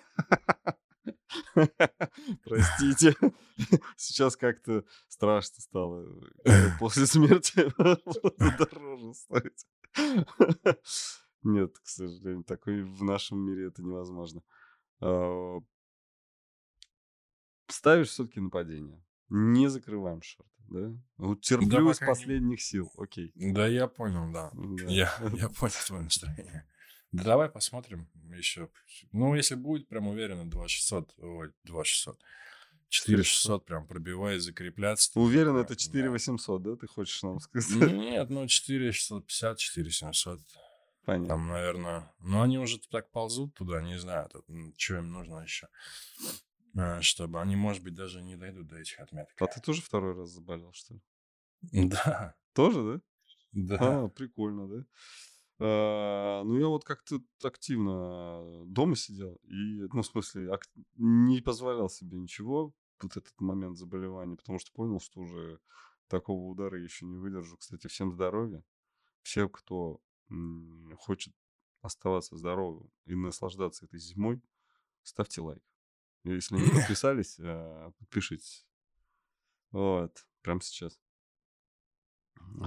[2.44, 3.16] Простите.
[3.98, 6.06] Сейчас как-то страшно стало.
[6.46, 7.72] Э, после смерти
[8.58, 9.66] дороже стоить.
[11.44, 14.42] Нет, к сожалению, такой в нашем мире это невозможно.
[15.02, 15.60] А,
[17.68, 19.04] ставишь все-таки нападение.
[19.30, 20.59] Не закрываем шорты.
[20.70, 20.94] Да?
[21.18, 22.64] Вот терплю да, из последних не...
[22.64, 23.32] сил, окей.
[23.36, 24.52] Да, я понял, да.
[24.54, 24.86] да.
[24.86, 26.66] Я, я понял твое настроение.
[27.12, 28.70] Да давай посмотрим еще.
[29.12, 32.20] Ну, если будет, прям уверенно, 2600, ой, 2600.
[32.90, 35.12] 4600 прям пробивает, закрепляться.
[35.20, 36.72] Уверен, это 4800, да.
[36.72, 37.92] да, ты хочешь нам сказать?
[37.94, 40.40] Нет, ну 4650, 4700.
[41.06, 41.28] Понятно.
[41.28, 44.46] Там, наверное, ну они уже так ползут туда, не знаю, тут,
[44.78, 45.68] что им нужно еще.
[46.76, 49.34] А, чтобы они, может быть, даже не дойдут до этих отметок.
[49.40, 51.02] А ты тоже второй раз заболел, что ли?
[51.88, 52.36] Да.
[52.54, 53.02] Тоже, да?
[53.52, 54.04] Да.
[54.04, 54.86] А, прикольно, да?
[55.60, 60.58] А, ну, я вот как-то активно дома сидел и, ну, в смысле,
[60.96, 65.60] не позволял себе ничего вот этот момент заболевания, потому что понял, что уже
[66.08, 67.58] такого удара еще не выдержу.
[67.58, 68.64] Кстати, всем здоровья.
[69.22, 70.02] Всем, кто
[70.98, 71.34] хочет
[71.82, 74.42] оставаться здоровым и наслаждаться этой зимой,
[75.04, 75.64] ставьте лайк.
[76.24, 78.68] Если не подписались, а, подпишитесь.
[79.72, 81.00] Вот, прямо сейчас.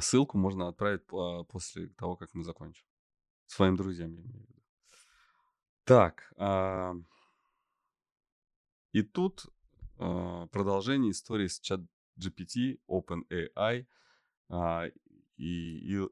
[0.01, 2.87] Ссылку можно отправить после того, как мы закончим.
[3.47, 4.63] Своим друзьям, я имею в виду.
[5.85, 6.33] Так.
[6.37, 6.95] А...
[8.93, 9.47] И тут
[9.99, 11.81] а, продолжение истории с чат
[12.19, 13.87] GPT, OpenAI
[14.49, 14.87] а,
[15.37, 16.09] и, и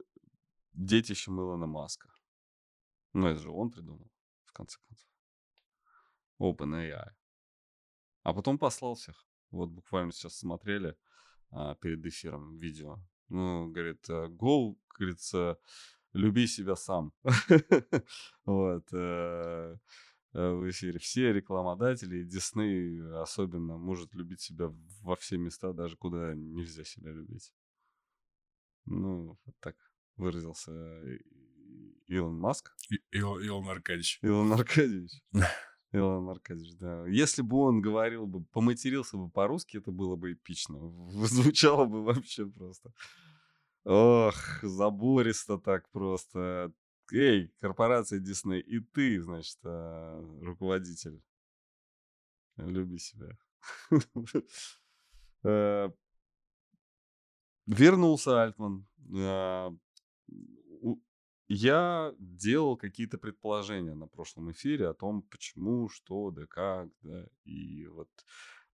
[0.73, 2.09] детищем Илона Маска.
[3.13, 4.11] Ну, это же он придумал,
[4.45, 5.09] в конце концов.
[6.41, 7.11] OpenAI.
[8.23, 9.27] А потом послал всех.
[9.51, 10.97] Вот буквально сейчас смотрели
[11.51, 12.99] а, перед эфиром видео.
[13.29, 15.59] Ну, говорит, э, go, говорится,
[16.13, 17.13] люби себя сам.
[18.45, 18.87] Вот.
[18.93, 19.77] Э,
[20.33, 20.99] э, в эфире.
[20.99, 24.67] Все рекламодатели, Дисней особенно, может любить себя
[25.03, 27.53] во все места, даже куда нельзя себя любить.
[28.87, 29.77] Ну, вот так
[30.17, 30.73] выразился
[32.09, 32.75] Илон Маск.
[33.13, 34.19] Илон Аркадьевич.
[34.23, 35.23] Илон Аркадьевич.
[35.93, 37.07] Илон Аркадьевич, да.
[37.09, 40.79] Если бы он говорил бы, поматерился бы по-русски, это было бы эпично.
[41.27, 42.93] Звучало бы вообще просто.
[43.85, 46.73] Ох, забористо так просто.
[47.13, 51.21] Эй, корпорация Дисней, и ты, значит, а, руководитель.
[52.57, 53.37] Люби себя.
[55.43, 55.89] Э,
[57.65, 58.87] вернулся Альтман.
[61.53, 67.27] Я делал какие-то предположения на прошлом эфире о том, почему, что, да как, да.
[67.45, 68.09] И вот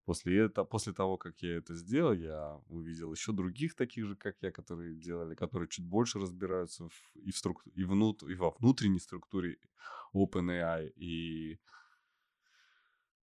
[0.05, 4.37] после, это, после того, как я это сделал, я увидел еще других таких же, как
[4.43, 8.51] я, которые делали, которые чуть больше разбираются в, и, в струк, и, внут, и во
[8.51, 9.57] внутренней структуре
[10.15, 11.59] OpenAI, и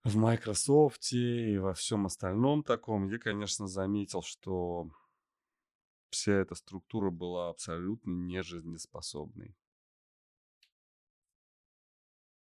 [0.04, 3.08] в Microsoft, и во всем остальном таком.
[3.08, 4.92] Я, конечно, заметил, что
[6.10, 9.56] вся эта структура была абсолютно нежизнеспособной.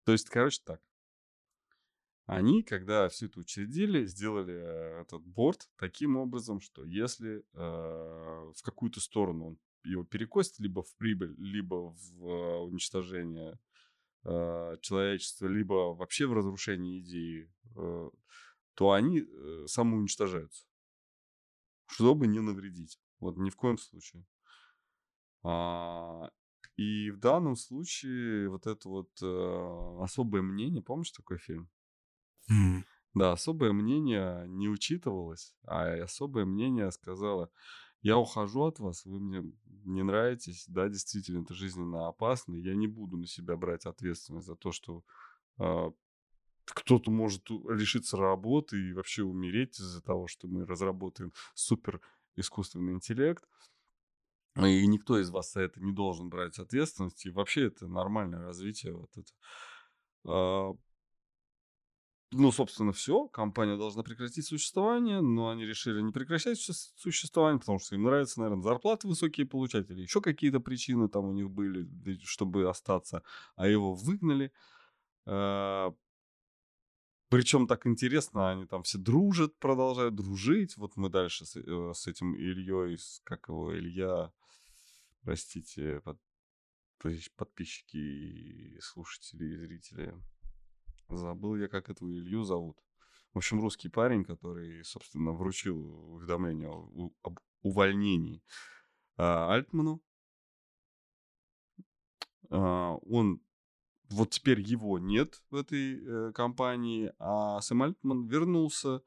[0.04, 0.80] То есть, короче, так.
[2.24, 8.62] Они, когда все это учредили, сделали э, этот борт таким образом, что если э, в
[8.62, 13.58] какую-то сторону он его перекосит, либо в прибыль, либо в э, уничтожение
[14.24, 18.10] э, человечества, либо вообще в разрушение идеи, э,
[18.74, 20.66] то они э, самоуничтожаются,
[21.86, 23.00] чтобы не навредить.
[23.20, 24.24] Вот ни в коем случае.
[25.42, 26.30] А,
[26.76, 31.68] и в данном случае вот это вот э, особое мнение, помнишь такой фильм?
[32.50, 32.84] Mm.
[33.14, 37.50] Да, особое мнение не учитывалось, а особое мнение сказала,
[38.02, 39.52] я ухожу от вас, вы мне
[39.84, 44.54] не нравитесь, да, действительно, это жизненно опасно, я не буду на себя брать ответственность за
[44.54, 45.02] то, что
[45.58, 45.90] э,
[46.64, 52.00] кто-то может лишиться работы и вообще умереть из-за того, что мы разработаем супер
[52.38, 53.44] искусственный интеллект.
[54.56, 57.24] И никто из вас за это не должен брать ответственность.
[57.26, 58.92] И вообще это нормальное развитие.
[58.92, 59.32] Вот это.
[60.24, 60.72] А,
[62.32, 63.28] ну, собственно, все.
[63.28, 68.62] Компания должна прекратить существование, но они решили не прекращать существование, потому что им нравится, наверное,
[68.62, 71.88] зарплаты высокие получать или еще какие-то причины там у них были,
[72.24, 73.22] чтобы остаться,
[73.56, 74.52] а его выгнали.
[77.28, 80.76] Причем так интересно, они там все дружат, продолжают дружить.
[80.78, 84.32] Вот мы дальше с, э, с этим Ильей, как его, Илья,
[85.22, 86.18] простите, под,
[87.36, 90.14] подписчики слушатели и зрители.
[91.10, 92.78] Забыл я, как этого Илью зовут.
[93.34, 95.78] В общем, русский парень, который, собственно, вручил
[96.14, 96.70] уведомление
[97.22, 98.42] об увольнении
[99.16, 100.02] а, Альтману.
[102.50, 103.42] А, он
[104.10, 109.02] вот теперь его нет в этой э, компании, а Сэм Альтман вернулся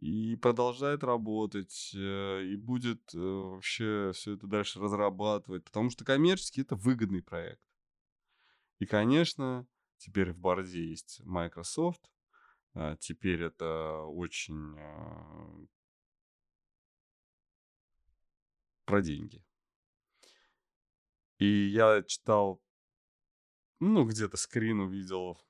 [0.00, 6.60] и продолжает работать, э, и будет э, вообще все это дальше разрабатывать, потому что коммерчески
[6.60, 7.62] это выгодный проект.
[8.78, 12.10] И, конечно, теперь в борде есть Microsoft,
[12.74, 14.76] а теперь это очень...
[14.78, 15.66] А,
[18.84, 19.42] про деньги.
[21.38, 22.62] И я читал,
[23.80, 25.40] ну, где-то скрин увидел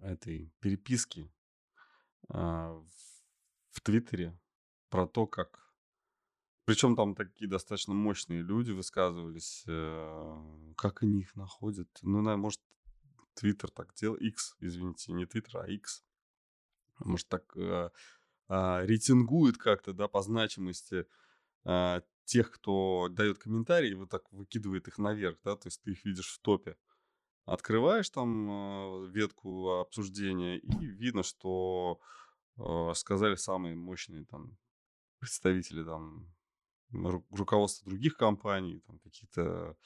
[0.00, 1.32] этой переписки
[2.28, 2.90] а, в,
[3.70, 4.38] в Твиттере
[4.88, 5.72] про то, как...
[6.64, 11.88] Причем там такие достаточно мощные люди высказывались, э, как они их находят.
[12.02, 12.60] Ну, наверное, может,
[13.34, 16.04] Твиттер так делал, X, извините, не Твиттер, а X.
[16.98, 17.90] Может, так э,
[18.48, 21.06] э, рейтингует как-то, да, по значимости
[21.64, 26.04] э, тех, кто дает комментарии, вот так выкидывает их наверх, да, то есть ты их
[26.04, 26.76] видишь в топе.
[27.44, 32.00] Открываешь там э, ветку обсуждения, и видно, что
[32.56, 34.56] э, сказали самые мощные там
[35.18, 36.32] представители там
[36.92, 39.76] ру- руководства других компаний, там какие-то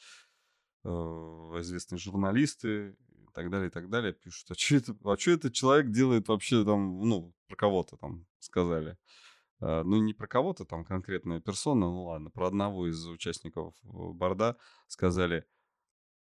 [0.84, 5.30] э, известные журналисты и так далее, и так далее, пишут, а что это, а что
[5.30, 8.90] этот человек делает вообще там, ну, про кого-то там сказали.
[8.90, 9.23] Э,
[9.64, 14.56] ну, не про кого-то там конкретная персона, ну ладно, про одного из участников э, борда
[14.88, 15.46] сказали,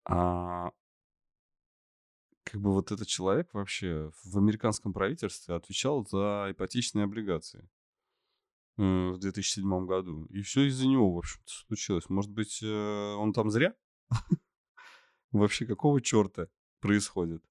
[0.05, 0.71] а
[2.45, 7.69] как бы вот этот человек вообще в американском правительстве отвечал за ипотечные облигации
[8.79, 10.27] э, в 2007 году.
[10.27, 12.09] И все из-за него, в общем-то, случилось.
[12.09, 13.75] Может быть, э, он там зря?
[15.33, 16.49] Вообще, какого черта
[16.81, 17.43] происходит?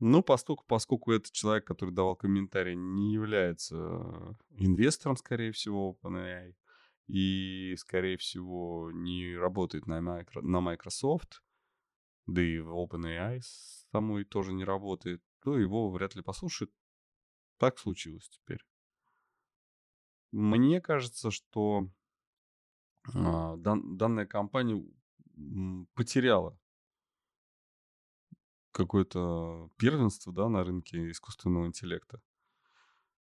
[0.00, 6.54] Ну, поскольку, поскольку этот человек, который давал комментарий, не является инвестором, скорее всего, OpenAI,
[7.08, 11.42] и, скорее всего, не работает на, на Microsoft,
[12.26, 13.40] да и в OpenAI
[13.90, 16.70] самой тоже не работает, то его вряд ли послушают.
[17.56, 18.64] Так случилось теперь.
[20.30, 21.88] Мне кажется, что
[23.14, 24.84] а, дан, данная компания
[25.94, 26.58] потеряла
[28.78, 32.22] какое-то первенство да, на рынке искусственного интеллекта.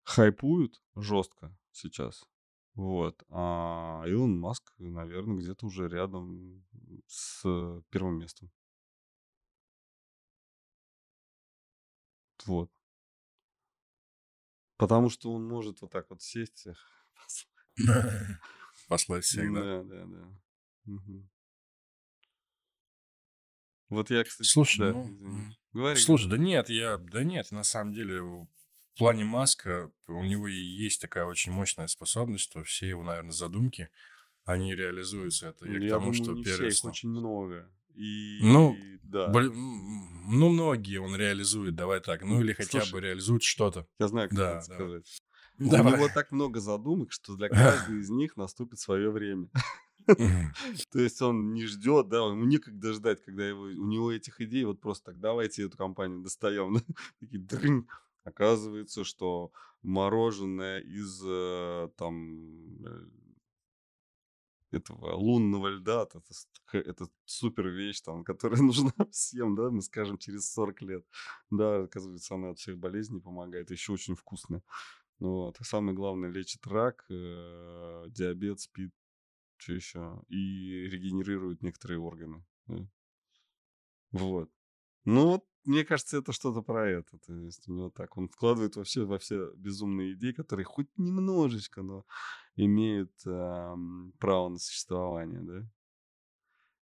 [0.03, 2.27] Хайпуют жестко сейчас.
[2.73, 3.23] Вот.
[3.29, 6.65] А Илон Маск, наверное, где-то уже рядом
[7.05, 7.43] с
[7.91, 8.51] первым местом.
[12.45, 12.71] Вот.
[14.77, 16.65] Потому что он может вот так вот сесть.
[18.87, 19.61] Послать всех, да?
[19.61, 20.93] Да, да, да.
[20.93, 21.29] Угу.
[23.93, 25.99] Вот я, кстати, слушай, да, ну, Говори.
[25.99, 28.47] Слушай, да нет, я, да нет, на самом деле в
[28.97, 33.89] плане Маска у него и есть такая очень мощная способность, что все его, наверное, задумки,
[34.45, 35.47] они реализуются.
[35.47, 37.71] Это я, я к тому, думаю, что не все, их очень много.
[37.95, 39.27] И, ну, да.
[39.29, 39.53] Блин,
[40.27, 42.23] ну, многие он реализует, давай так.
[42.23, 43.87] Ну, или хотя Слушай, бы реализует что-то.
[43.99, 45.21] Я знаю, как да, это сказать.
[45.59, 45.93] Давай.
[45.93, 49.49] У него так много задумок, что для каждой из них наступит свое время.
[50.91, 54.65] То есть он не ждет, да, ему некогда ждать, когда его, у него этих идей,
[54.65, 56.81] вот просто так, давайте эту компанию достаем.
[57.19, 57.85] Такие.
[58.23, 63.05] Оказывается, что мороженое из э, там э,
[64.71, 66.21] этого лунного льда, это,
[66.71, 71.05] это супер вещь, там, которая нужна всем, да, мы скажем, через 40 лет.
[71.51, 74.63] Да, оказывается, она от всех болезней помогает, еще очень вкусная.
[75.19, 75.57] Вот.
[75.61, 78.91] Самое главное, лечит рак, э, диабет, спид,
[79.63, 82.45] что еще, и регенерирует некоторые органы.
[84.11, 84.51] Вот.
[85.05, 87.17] Ну вот, мне кажется, это что-то про это.
[87.19, 91.81] То есть у него так, он вкладывает вообще во все безумные идеи, которые хоть немножечко,
[91.81, 92.05] но
[92.55, 93.75] имеют э,
[94.19, 95.69] право на существование, да.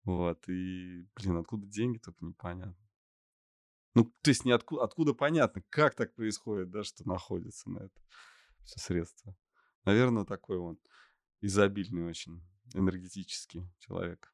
[0.04, 2.88] Вот, и, блин, откуда деньги, только непонятно.
[3.94, 8.00] Ну, то есть не откуда, откуда понятно, как так происходит, да, что находится на это
[8.64, 9.36] все средства.
[9.84, 10.78] Наверное, такой он
[11.40, 12.42] изобильный очень,
[12.74, 14.32] энергетический человек.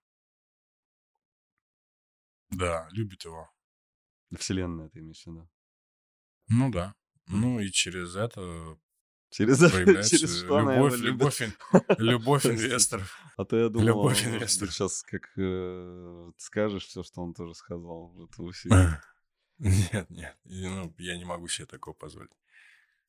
[2.50, 3.50] Да, любит его.
[4.36, 5.48] Вселенная, ты имеешь в виду?
[6.48, 6.94] Ну да.
[7.26, 8.78] Ну и через это
[9.30, 9.58] Через,
[10.10, 11.42] через любовь, любовь,
[11.98, 13.18] любовь инвесторов.
[13.36, 14.72] А то я думал, любовь инвесторов.
[14.72, 18.12] сейчас как э, скажешь все, что он тоже сказал.
[18.14, 18.30] Вот
[19.58, 22.30] нет, нет, ну, я не могу себе такого позволить.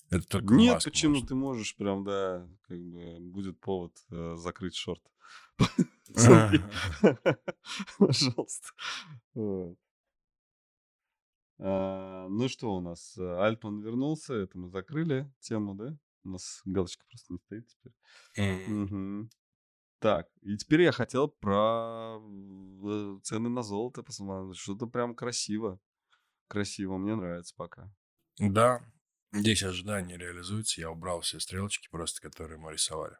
[0.09, 1.27] Это только Нет, почему может.
[1.27, 5.03] ты можешь прям, да, как бы будет повод э, закрыть шорт.
[7.97, 8.69] Пожалуйста.
[11.59, 13.17] А, ну что у нас?
[13.17, 15.97] Альтман вернулся, это мы закрыли тему, да?
[16.23, 17.93] У нас галочка просто не стоит теперь.
[19.99, 24.57] Так, и теперь я хотел про э, цены на золото посмотреть.
[24.57, 25.79] Что-то прям красиво.
[26.47, 27.91] Красиво, мне нравится пока.
[28.37, 28.85] Да,
[29.31, 30.81] здесь ожидания реализуются.
[30.81, 33.17] Я убрал все стрелочки просто, которые мы рисовали.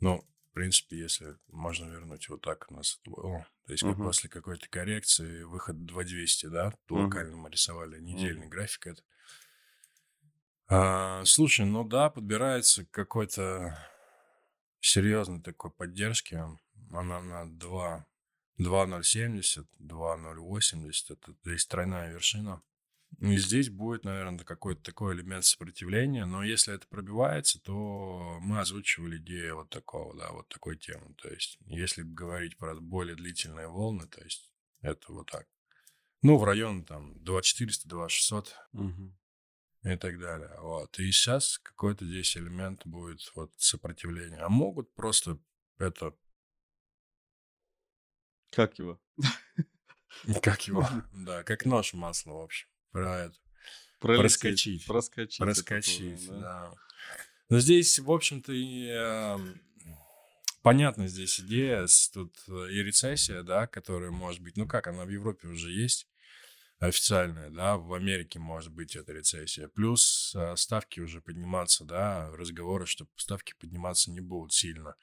[0.00, 3.94] Ну, в принципе, если можно вернуть вот так у нас, о, то есть uh-huh.
[3.94, 7.04] после какой-то коррекции выход 2200, да, то uh-huh.
[7.04, 8.50] локально мы рисовали недельный uh-huh.
[8.50, 9.02] график это.
[10.66, 13.78] А, слушай, ну да, подбирается какой-то
[14.80, 16.42] серьезной такой поддержки.
[16.92, 18.06] Она на 2,
[18.58, 20.90] 2.070, 2.080.
[21.10, 22.62] Это здесь тройная вершина.
[23.18, 29.18] И здесь будет, наверное, какой-то такой элемент сопротивления, но если это пробивается, то мы озвучивали
[29.18, 31.14] идею вот такого, да, вот такой темы.
[31.20, 34.50] То есть, если говорить про более длительные волны, то есть,
[34.80, 35.46] это вот так.
[36.22, 39.14] Ну, в район там 2400, 2600 угу.
[39.84, 40.54] и так далее.
[40.60, 40.98] Вот.
[40.98, 44.38] И сейчас какой-то здесь элемент будет вот сопротивления.
[44.38, 45.38] А могут просто
[45.78, 46.14] это...
[48.50, 48.98] Как его?
[50.42, 50.86] Как его?
[51.12, 53.36] Да, как нож масла, в общем про это.
[54.00, 54.86] Пролететь, проскочить.
[54.86, 55.38] Проскочить.
[55.38, 56.70] Проскочить, тоже, да.
[56.70, 56.74] да.
[57.50, 59.38] Но здесь, в общем-то, и э,
[60.62, 65.48] понятна здесь идея, тут и рецессия, да, которая может быть, ну как, она в Европе
[65.48, 66.06] уже есть
[66.78, 69.68] официальная, да, в Америке может быть эта рецессия.
[69.68, 74.94] Плюс э, ставки уже подниматься, да, разговоры, что ставки подниматься не будут сильно.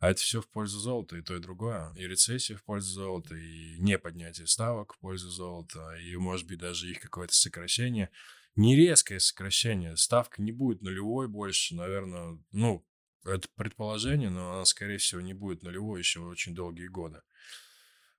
[0.00, 1.92] А это все в пользу золота, и то, и другое.
[1.94, 6.58] И рецессия в пользу золота, и не поднятие ставок в пользу золота, и, может быть,
[6.58, 8.10] даже их какое-то сокращение.
[8.56, 9.96] Не резкое сокращение.
[9.98, 12.84] Ставка не будет нулевой больше, наверное, ну,
[13.24, 17.20] это предположение, но она, скорее всего, не будет нулевой еще очень долгие годы.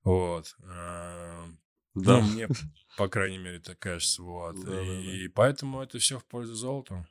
[0.04, 0.56] Вот.
[0.64, 1.48] А,
[1.96, 2.20] да.
[2.20, 2.48] Ну, мне,
[2.96, 4.22] по крайней мере, так кажется.
[4.22, 4.64] Вот.
[4.64, 5.32] Да, и да, да.
[5.34, 7.08] поэтому это все в пользу золота.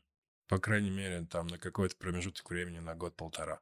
[0.46, 3.60] По крайней мере, там на какой-то промежуток времени, на год-полтора.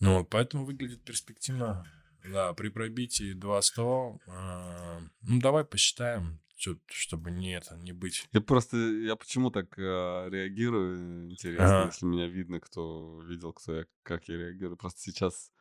[0.00, 1.84] Ну, поэтому выглядит перспективно.
[2.24, 8.26] Да, при пробитии 200, э, а, ну, давай посчитаем, что, чтобы не это, не быть.
[8.32, 9.82] Я просто, я почему так э,
[10.30, 11.86] реагирую, интересно, ага.
[11.88, 14.78] если меня видно, кто видел, кто я, как я реагирую.
[14.78, 15.52] Просто сейчас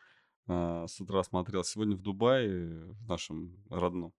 [0.48, 4.14] э, с утра смотрел, сегодня в Дубае, в нашем родном,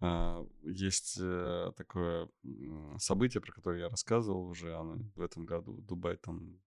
[0.00, 2.28] э, есть э, такое
[2.98, 6.60] событие, про которое я рассказывал уже, оно в этом году, Дубай там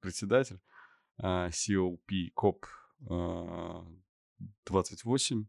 [0.00, 0.60] председатель.
[1.20, 2.66] COP, COP
[4.66, 5.46] 28.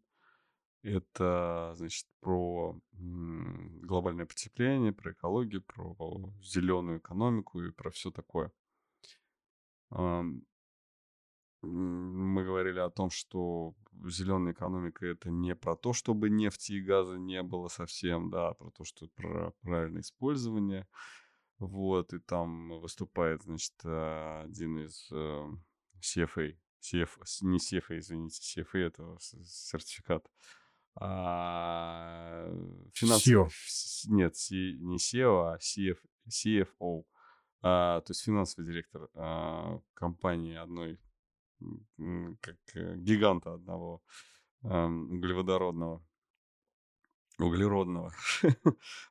[0.81, 8.51] Это, значит, про глобальное потепление, про экологию, про зеленую экономику и про все такое.
[11.61, 17.17] Мы говорили о том, что зеленая экономика это не про то, чтобы нефти и газа
[17.17, 20.87] не было совсем, да, а про то, что про правильное использование,
[21.59, 27.09] вот, и там выступает, значит, э, один из CFA, CF,
[27.41, 30.25] не CFA, извините, CFA это сертификат.
[30.95, 32.49] А,
[32.93, 33.49] финансовый,
[34.07, 35.97] Нет, не SEO, а CF,
[36.27, 37.05] CFO.
[37.61, 40.99] А, то есть финансовый директор а, компании одной,
[42.39, 44.01] как э, гиганта одного
[44.63, 46.01] а, углеводородного
[47.37, 48.13] углеродного,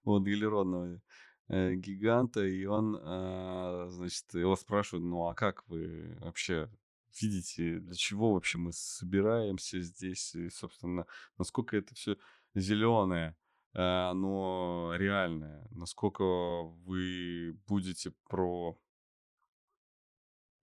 [0.04, 1.00] вот, углеродного э,
[1.48, 6.70] гиганта, и он, э, значит, его спрашивают, ну а как вы вообще
[7.20, 11.06] видите, для чего вообще мы собираемся здесь, и, собственно,
[11.38, 12.16] насколько это все
[12.54, 13.36] зеленое,
[13.74, 18.78] э, оно реальное, насколько вы будете про...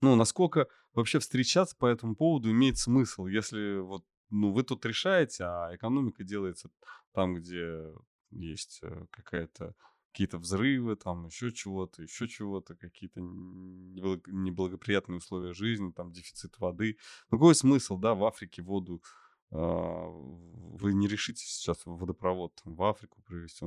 [0.01, 5.45] Ну, насколько вообще встречаться по этому поводу имеет смысл, если вот ну, вы тут решаете,
[5.45, 6.69] а экономика делается
[7.11, 7.91] там, где
[8.31, 9.73] есть э, какая-то
[10.16, 16.97] какие-то взрывы, там еще чего-то, еще чего-то, какие-то неблагоприятные условия жизни, там дефицит воды.
[17.30, 19.03] Ну, какой смысл, да, в Африке воду
[19.51, 23.66] э, вы не решите сейчас водопровод там, в Африку привезти.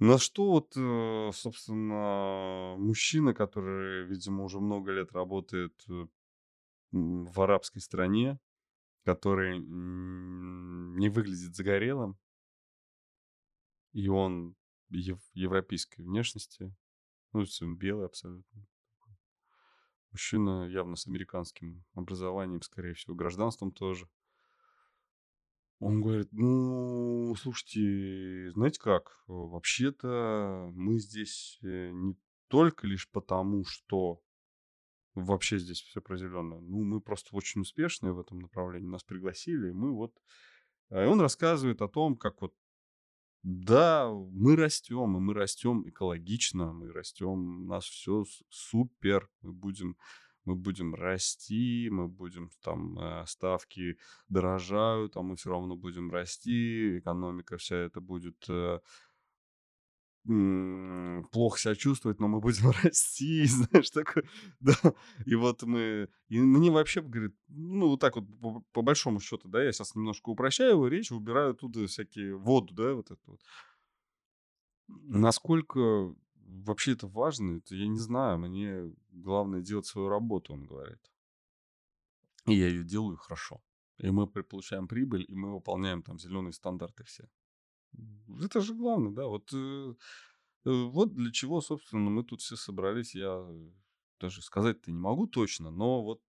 [0.00, 6.06] На что вот, э, собственно, мужчина, который, видимо, уже много лет работает э,
[6.90, 8.40] в арабской стране,
[9.04, 12.18] который не выглядит загорелым,
[13.92, 14.56] и он
[14.98, 16.74] ев- европейской внешности.
[17.32, 18.66] Ну, белый абсолютно.
[20.10, 24.08] Мужчина явно с американским образованием, скорее всего, гражданством тоже.
[25.80, 32.16] Он говорит, ну, слушайте, знаете как, вообще-то мы здесь э, не
[32.48, 34.22] только лишь потому, что
[35.14, 36.60] вообще здесь все про зеленое.
[36.60, 38.86] Ну, мы просто очень успешные в этом направлении.
[38.86, 40.16] Нас пригласили, и мы вот...
[40.90, 42.54] И он рассказывает о том, как вот
[43.44, 49.98] да, мы растем, и мы растем экологично, мы растем, у нас все супер, мы будем,
[50.46, 53.98] мы будем расти, мы будем там э, ставки
[54.30, 58.80] дорожают, а мы все равно будем расти, экономика вся это будет э,
[60.24, 64.24] плохо себя чувствовать, но мы будем расти, знаешь, такое,
[64.60, 64.74] да.
[65.26, 69.48] И вот мы, и мне вообще, говорит, ну, вот так вот, по, по большому счету,
[69.48, 73.40] да, я сейчас немножко упрощаю его речь, убираю оттуда всякие воду, да, вот это вот.
[74.86, 81.10] Насколько вообще это важно, это я не знаю, мне главное делать свою работу, он говорит.
[82.46, 83.62] И я ее делаю хорошо.
[83.98, 87.28] И мы получаем прибыль, и мы выполняем там зеленые стандарты все.
[88.42, 89.26] Это же главное, да.
[89.26, 89.94] Вот, э,
[90.66, 93.14] э, вот для чего, собственно, мы тут все собрались.
[93.14, 93.46] Я
[94.20, 96.20] даже сказать-то не могу точно, но вот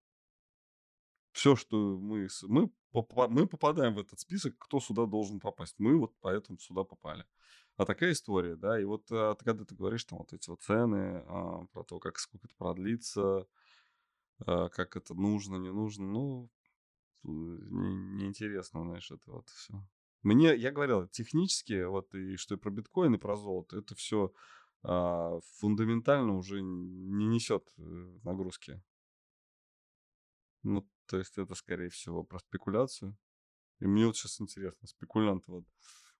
[1.32, 2.70] все, что мы, мы,
[3.28, 5.74] мы попадаем в этот список, кто сюда должен попасть.
[5.78, 7.26] Мы вот поэтому сюда попали.
[7.76, 11.22] А такая история, да, и вот а, когда ты говоришь там вот эти вот цены,
[11.26, 13.46] а, про то, как сколько это продлится,
[14.46, 16.50] а, как это нужно, не нужно, ну,
[17.22, 19.74] неинтересно, не знаешь, это вот все.
[20.26, 24.32] Мне, я говорил, технически, вот и что и про биткоин, и про золото, это все
[24.82, 27.82] а, фундаментально уже не несет э,
[28.24, 28.82] нагрузки.
[30.64, 33.16] Ну, то есть это, скорее всего, про спекуляцию.
[33.78, 35.64] И мне вот сейчас интересно, спекулянты вот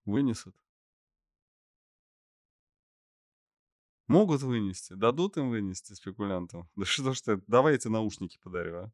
[0.05, 0.55] вынесут
[4.07, 6.71] Могут вынести, дадут им вынести спекулянтам.
[6.77, 8.93] Да что ж ты, давай эти наушники подарю, а?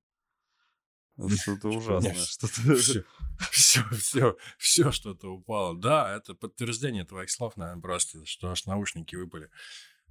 [1.17, 2.75] Что-то ужасное, что-то...
[2.77, 3.05] Все,
[3.51, 5.77] все, все, все что-то упало.
[5.77, 9.51] Да, это подтверждение твоих слов, наверное, просто, что аж наушники выпали.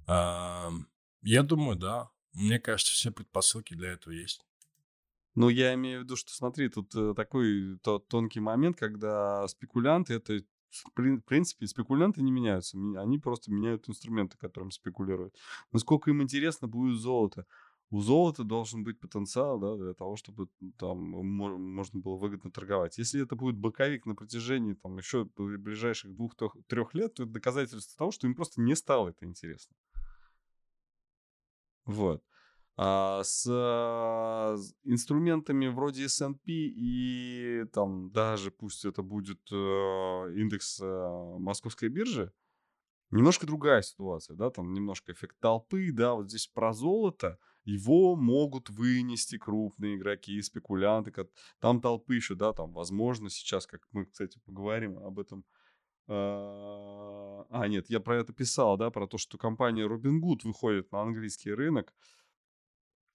[0.06, 2.10] Я думаю, да.
[2.32, 4.44] Мне кажется, все предпосылки для этого есть.
[5.34, 7.78] Ну, я имею в виду, что смотри, тут э, такой
[8.08, 10.42] тонкий момент, когда спекулянты это
[10.72, 12.78] в принципе, спекулянты не меняются.
[12.96, 15.36] Они просто меняют инструменты, которым спекулируют.
[15.70, 17.46] Насколько им интересно будет золото.
[17.92, 22.96] У золота должен быть потенциал да, для того, чтобы там можно было выгодно торговать.
[22.96, 28.10] Если это будет боковик на протяжении там, еще ближайших двух-трех лет, то это доказательство того,
[28.10, 29.76] что им просто не стало это интересно.
[31.84, 32.24] Вот.
[32.78, 39.54] А, с а, инструментами вроде S&P и там даже пусть это будет э,
[40.34, 42.32] индекс э, московской биржи,
[43.10, 48.70] немножко другая ситуация, да, там немножко эффект толпы, да, вот здесь про золото, его могут
[48.70, 51.12] вынести крупные игроки, спекулянты,
[51.60, 55.44] там толпы еще, да, там, возможно, сейчас, как мы, кстати, поговорим об этом,
[56.08, 61.02] а, а нет, я про это писал, да, про то, что компания Robinhood выходит на
[61.02, 61.94] английский рынок,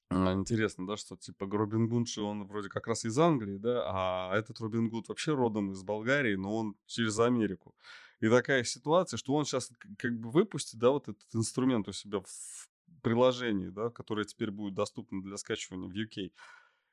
[0.10, 4.36] а, интересно, да, что типа Робин Гуд, он вроде как раз из Англии, да, а
[4.38, 7.76] этот Робин Гуд вообще родом из Болгарии, но он через Америку.
[8.22, 12.22] И такая ситуация, что он сейчас как бы выпустит, да, вот этот инструмент у себя
[12.22, 12.70] в
[13.02, 16.32] приложении, да, которое теперь будет доступно для скачивания в UK.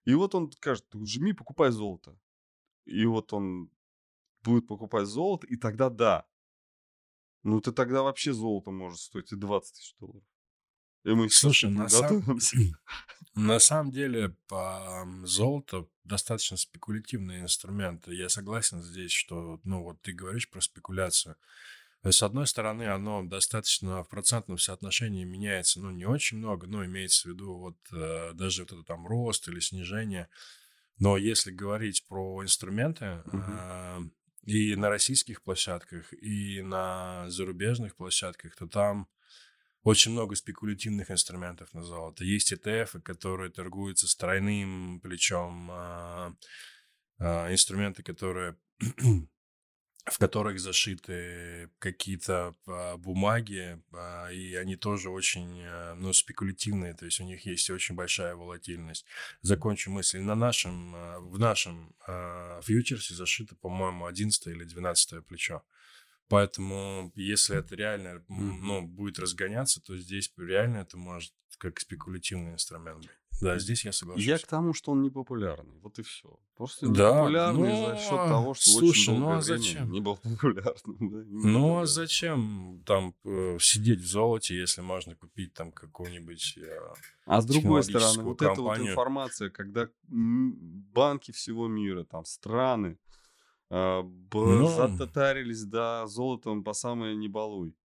[0.05, 2.19] И вот он скажет, жми, покупай золото.
[2.85, 3.71] И вот он
[4.43, 6.27] будет покупать золото, и тогда да.
[7.43, 10.25] Ну, ты тогда вообще золото может стоить и 20 тысяч долларов.
[11.05, 12.23] И мы Слушай, на, сам...
[13.35, 18.09] на самом деле по золото достаточно спекулятивный инструмент.
[18.09, 21.37] Я согласен здесь, что, ну вот ты говоришь про спекуляцию.
[22.05, 27.29] С одной стороны, оно достаточно в процентном соотношении меняется, ну, не очень много, но имеется
[27.29, 30.29] в виду вот э, даже вот это там рост или снижение.
[30.99, 34.05] Но если говорить про инструменты, uh-huh.
[34.05, 34.11] э,
[34.45, 39.09] и на российских площадках, и на зарубежных площадках, то там
[39.83, 42.25] очень много спекулятивных инструментов на золото.
[42.25, 46.35] Есть ETF, которые торгуются с тройным плечом, а,
[47.19, 48.57] а, инструменты, которые
[50.07, 57.07] в которых зашиты какие-то а, бумаги, а, и они тоже очень а, ну, спекулятивные, то
[57.07, 59.07] есть у них есть очень большая волатильность.
[59.41, 60.21] Закончу мысль.
[60.21, 61.95] На нашем, а, в нашем
[62.63, 65.63] фьючерсе зашито, по-моему, 11 или 12 плечо.
[66.29, 72.99] Поэтому, если это реально ну, будет разгоняться, то здесь реально это может как спекулятивный инструмент
[72.99, 73.11] быть.
[73.41, 74.25] Да, здесь я соглашусь.
[74.25, 75.75] Я к тому, что он не популярный.
[75.83, 76.39] Вот и все.
[76.57, 77.89] Просто да, популярный но...
[77.89, 79.91] за счет того, что слушай, очень долгое ну а зачем?
[79.91, 80.97] не был популярным.
[81.01, 86.59] Да, не ну а зачем там э, сидеть в золоте, если можно купить там какую-нибудь
[86.59, 86.79] э,
[87.27, 92.99] А с другой стороны, вот эта вот информация, когда банки всего мира, там страны,
[93.75, 94.69] Но...
[94.69, 97.77] Зататарились, да, золотом по самое не балуй.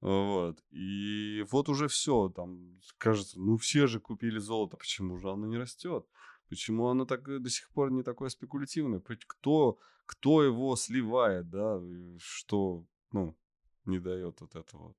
[0.00, 0.62] Вот.
[0.70, 5.58] И вот уже все, там, кажется, ну все же купили золото, почему же оно не
[5.58, 6.06] растет?
[6.48, 9.00] Почему оно так э, до сих пор не такое спекулятивное?
[9.26, 11.80] Кто, кто его сливает, да,
[12.18, 13.36] что, ну,
[13.84, 14.94] не дает вот этого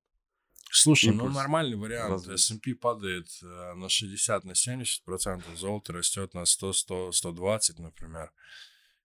[0.71, 2.27] Слушай, ну нормальный вариант.
[2.27, 8.31] S&P падает э, на 60, на 70 процентов, золото растет на 100, 100, 120, например.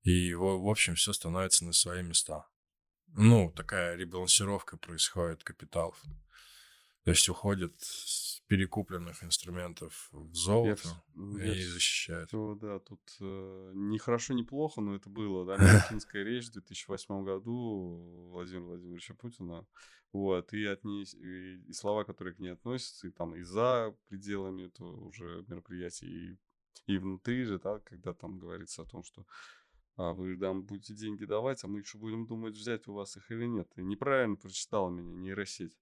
[0.07, 2.47] И, в, в общем, все становится на свои места.
[3.09, 6.01] Ну, такая ребалансировка происходит капиталов.
[7.03, 12.29] То есть уходят с перекупленных инструментов в золото я, и я защищают.
[12.29, 15.57] Все, да, тут э, не хорошо, не плохо, но это было, да,
[15.91, 19.67] Мюнхенская речь в 2008 году Владимира Владимировича Путина.
[20.13, 23.93] Вот, и от ней, и, и слова, которые к ней относятся, и там и за
[24.09, 26.39] пределами этого уже мероприятия, и,
[26.87, 29.27] и внутри же, да, когда там говорится о том, что
[29.97, 33.31] а вы нам будете деньги давать, а мы еще будем думать, взять у вас их
[33.31, 33.69] или нет.
[33.75, 35.77] Ты неправильно прочитал меня, нейросеть.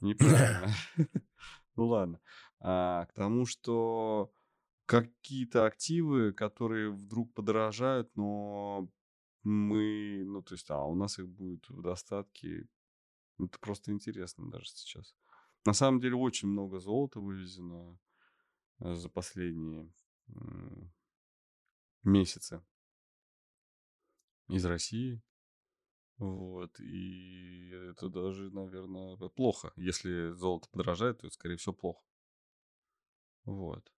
[0.00, 0.72] Неправильно.
[1.76, 2.20] Ну ладно.
[2.58, 4.34] А, к тому, что
[4.84, 8.90] какие-то активы, которые вдруг подорожают, но
[9.44, 12.68] мы, ну, то есть, а у нас их будет в достатке.
[13.38, 15.14] Это просто интересно даже сейчас.
[15.64, 17.98] На самом деле очень много золота вывезено
[18.80, 19.90] э, за последние
[22.02, 22.62] месяцы
[24.50, 25.22] из России.
[26.18, 29.72] Вот, и это даже, наверное, плохо.
[29.76, 32.02] Если золото подорожает, то это, скорее всего, плохо.
[33.44, 33.90] Вот.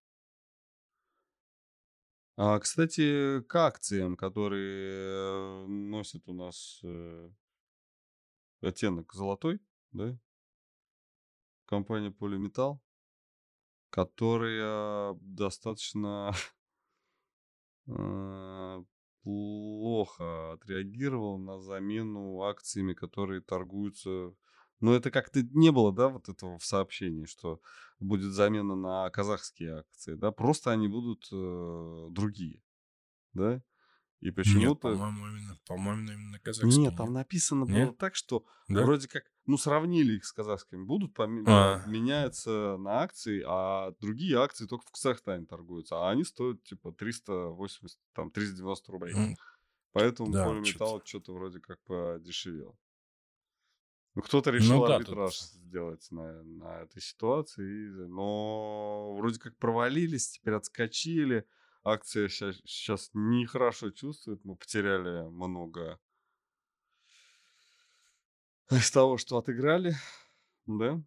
[2.36, 7.30] А, кстати, к акциям, которые носят у нас э,
[8.60, 10.18] оттенок золотой, да?
[11.66, 12.80] Компания Полиметалл,
[13.90, 16.32] которая достаточно
[17.86, 17.92] э,
[19.22, 24.34] плохо отреагировал на замену акциями, которые торгуются.
[24.80, 27.60] Но это как-то не было, да, вот этого в сообщении, что
[28.00, 32.62] будет замена на казахские акции, да, просто они будут э, другие,
[33.34, 33.62] да.
[34.22, 34.90] И почему-то...
[34.90, 36.84] Нет, по-моему, именно, по-моему, именно казахские.
[36.84, 37.88] Нет, там написано нет?
[37.88, 38.84] было так, что да?
[38.84, 41.42] вроде как, ну, сравнили их с казахскими, будут пом...
[41.48, 41.82] а.
[41.88, 47.98] меняются на акции, а другие акции только в Казахстане торгуются, а они стоят, типа, 380,
[48.14, 49.12] там, 390 рублей.
[49.12, 49.34] Mm.
[49.90, 52.78] Поэтому да, полиметалл что-то вроде как подешевел.
[54.14, 55.48] Ну, кто-то решил ну, да, арбитраж тут...
[55.48, 61.44] сделать на, на этой ситуации, но вроде как провалились, теперь отскочили
[61.84, 64.44] акция сейчас, нехорошо чувствует.
[64.44, 65.98] Мы потеряли много
[68.70, 69.94] из того, что отыграли,
[70.66, 71.02] да.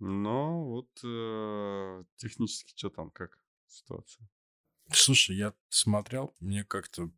[0.00, 4.28] Но вот э, технически что там, как ситуация?
[4.92, 7.10] Слушай, я смотрел, мне как-то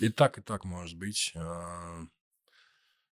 [0.00, 1.32] и так, и так может быть.
[1.34, 2.06] А,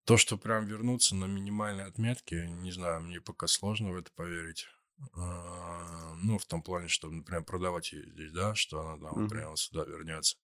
[0.04, 4.68] то, что прям вернуться на минимальные отметки, не знаю, мне пока сложно в это поверить.
[5.14, 9.56] А, ну, в том плане, что, например, продавать ее здесь, да, что она там прямо
[9.56, 10.38] сюда вернется.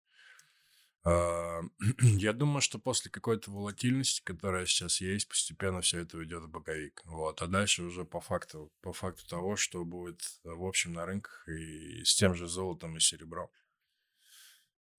[1.03, 1.61] А,
[2.01, 7.01] я думаю, что после какой-то волатильности, которая сейчас есть, постепенно все это уйдет в боковик.
[7.05, 7.41] Вот.
[7.41, 12.03] А дальше уже по факту, по факту того, что будет в общем на рынках и
[12.03, 13.49] с тем же золотом и серебром.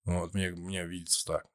[0.05, 1.52] Вот, мне, мне видится так.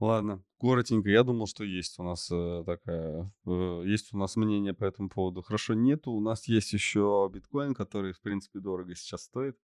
[0.00, 1.08] Ладно, коротенько.
[1.08, 5.08] Я думал, что есть у нас э, такая, э, есть у нас мнение по этому
[5.08, 5.42] поводу.
[5.42, 6.12] Хорошо, нету.
[6.12, 9.58] У нас есть еще биткоин, который, в принципе, дорого сейчас стоит,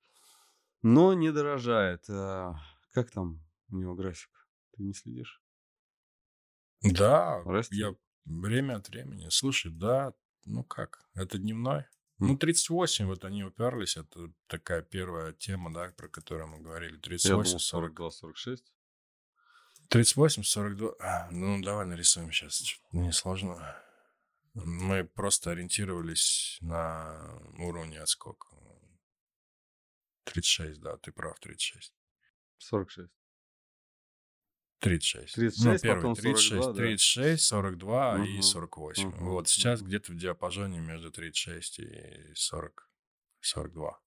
[0.82, 2.04] но не дорожает.
[2.10, 2.56] А,
[2.90, 4.48] как там у него график?
[4.76, 5.40] Ты не следишь?
[6.82, 7.78] Да, Растет?
[7.78, 9.28] я время от времени.
[9.30, 10.14] Слушай, да,
[10.44, 11.84] ну как, это дневной.
[12.18, 16.96] Ну, 38, вот они уперлись, это такая первая тема, да, про которую мы говорили.
[16.96, 18.72] 38, Я думал, 42, 46.
[19.88, 20.94] 38, 42.
[21.00, 22.62] А, ну, давай нарисуем сейчас.
[22.92, 23.76] Несложно.
[24.54, 28.48] Мы просто ориентировались на уровне отскока.
[30.24, 31.92] 36, да, ты прав, 36.
[32.58, 33.10] 46.
[34.80, 35.34] 36.
[35.34, 38.22] 36, ну, первый, потом 36, 42, 36, 42 угу.
[38.24, 39.08] и 48.
[39.08, 39.24] Угу.
[39.24, 39.88] Вот сейчас угу.
[39.88, 42.90] где-то в диапазоне между 36 и 40,
[43.40, 44.03] 42.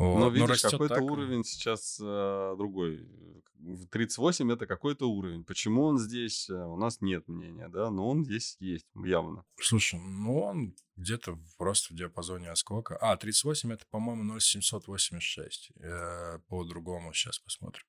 [0.00, 0.18] Вот.
[0.18, 1.04] Но видишь, какой-то так...
[1.04, 3.06] уровень сейчас э, другой.
[3.90, 5.44] 38 это какой-то уровень.
[5.44, 6.48] Почему он здесь?
[6.48, 9.44] Э, у нас нет мнения, да, но он здесь есть, явно.
[9.60, 12.96] Слушай, ну он где-то просто в диапазоне отскока.
[12.96, 15.72] А, 38 это, по-моему, 0,786.
[15.76, 17.84] Э, по-другому сейчас посмотрим.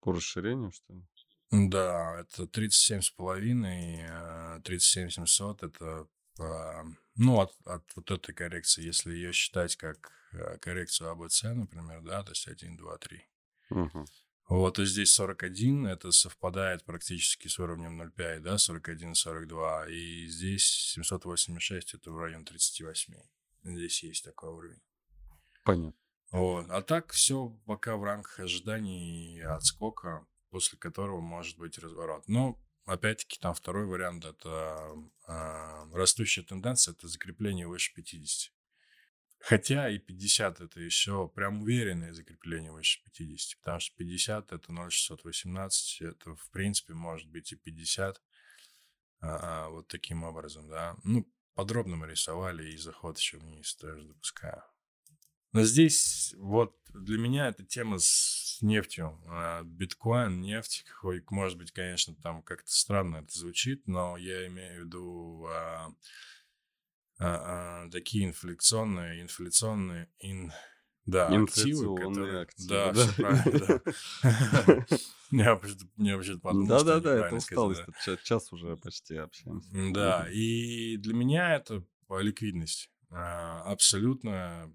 [0.00, 1.02] По расширению, что ли?
[1.50, 6.08] Да, это 37,5, 37 700 это
[6.38, 12.22] ну, от, от вот этой коррекции, если ее считать как Э, коррекцию АБЦ, например, да,
[12.22, 13.28] то есть 1, 2, 3.
[13.70, 14.06] Угу.
[14.48, 20.64] Вот, и здесь 41, это совпадает практически с уровнем 0,5, да, 41, 42, и здесь
[20.94, 23.14] 786, это в районе 38.
[23.64, 24.82] Здесь есть такой уровень.
[25.64, 26.00] Понятно.
[26.30, 26.66] Вот.
[26.70, 32.26] А так все пока в рамках ожиданий и отскока, после которого может быть разворот.
[32.28, 32.58] Но,
[32.88, 34.94] опять-таки, там второй вариант– это
[35.26, 38.52] э, растущая тенденция, это закрепление выше 50.
[39.40, 46.02] Хотя и 50 это еще прям уверенное закрепление выше 50, потому что 50 это 0,618,
[46.02, 48.20] это в принципе может быть и 50.
[49.20, 50.96] А, а, вот таким образом, да.
[51.04, 54.62] Ну, подробно мы рисовали и заход еще вниз тоже допускаю.
[55.52, 59.18] Но здесь вот для меня эта тема с нефтью.
[59.26, 64.82] А, биткоин, нефть, хоть, может быть, конечно, там как-то странно это звучит, но я имею
[64.82, 65.88] в виду а,
[67.18, 70.52] а, а, такие инфляционные, инфляционные, ин,
[71.06, 72.42] да, активы, которые...
[72.42, 72.68] активы.
[72.68, 73.06] Да, да.
[73.06, 73.82] все правильно,
[74.78, 74.86] да.
[75.96, 77.82] Мне вообще подумал, Да-да-да, это усталость,
[78.24, 79.68] час уже почти общаемся.
[79.92, 82.90] Да, и для меня это ликвидность.
[83.10, 84.74] А, абсолютно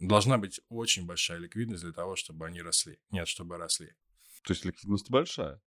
[0.00, 2.98] должна быть очень большая ликвидность для того, чтобы они росли.
[3.10, 3.94] Нет, чтобы росли.
[4.42, 5.60] То есть ликвидность большая?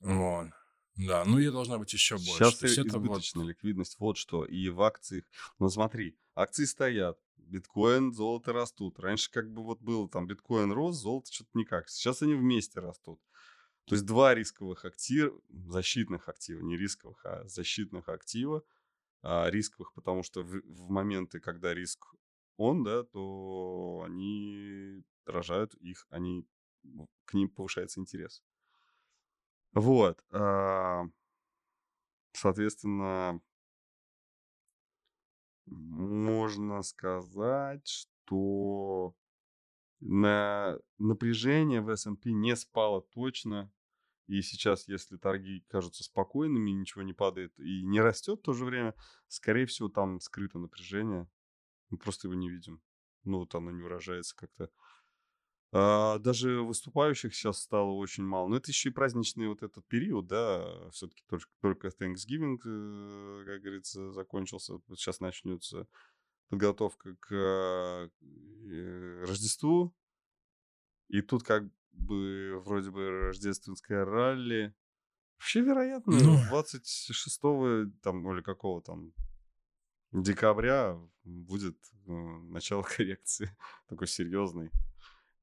[0.00, 0.48] Вот.
[0.96, 2.32] Да, ну и должна быть еще больше.
[2.32, 3.50] Сейчас избыточная вот...
[3.50, 4.44] ликвидность, вот что.
[4.44, 5.24] И в акциях,
[5.58, 8.98] ну смотри, акции стоят, биткоин, золото растут.
[8.98, 11.88] Раньше как бы вот было там биткоин рос, золото что-то никак.
[11.88, 13.20] Сейчас они вместе растут.
[13.86, 18.62] То есть два рисковых актива, защитных актива, не рисковых, а защитных актива,
[19.22, 22.14] а рисковых, потому что в, в моменты, когда риск
[22.60, 26.46] он, да, то они дорожают их, они,
[27.24, 28.42] к ним повышается интерес.
[29.72, 30.22] Вот.
[30.30, 31.04] А,
[32.32, 33.40] соответственно,
[35.64, 39.14] можно сказать, что
[40.00, 43.72] на напряжение в S&P не спало точно.
[44.26, 48.66] И сейчас, если торги кажутся спокойными, ничего не падает и не растет в то же
[48.66, 48.94] время,
[49.28, 51.26] скорее всего, там скрыто напряжение.
[51.90, 52.80] Мы просто его не видим.
[53.24, 54.70] Ну, вот оно не выражается как-то.
[55.72, 58.48] А, даже выступающих сейчас стало очень мало.
[58.48, 63.60] Но это еще и праздничный вот этот период, да, все-таки только, только Thanksgiving, э, как
[63.60, 64.74] говорится, закончился.
[64.74, 65.86] Вот сейчас начнется
[66.48, 68.08] подготовка к э,
[69.24, 69.94] Рождеству.
[71.08, 74.74] И тут как бы вроде бы рождественское ралли.
[75.38, 76.38] Вообще, вероятно, ну...
[76.48, 77.40] 26
[78.02, 79.12] там, или какого там
[80.12, 80.98] декабря
[81.30, 81.76] будет
[82.06, 83.54] ну, начало коррекции
[83.88, 84.70] такой серьезный.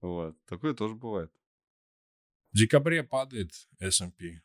[0.01, 0.35] Вот.
[0.45, 1.31] Такое тоже бывает.
[2.51, 4.41] В декабре падает S&P.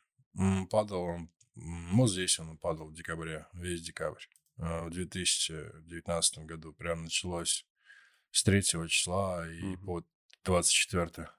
[0.69, 4.23] Падал он, вот здесь он падал в декабре, весь декабрь.
[4.57, 7.67] А, в 2019 году прям началось
[8.31, 9.85] с 3 числа и угу.
[9.85, 10.05] по
[10.43, 11.29] 24.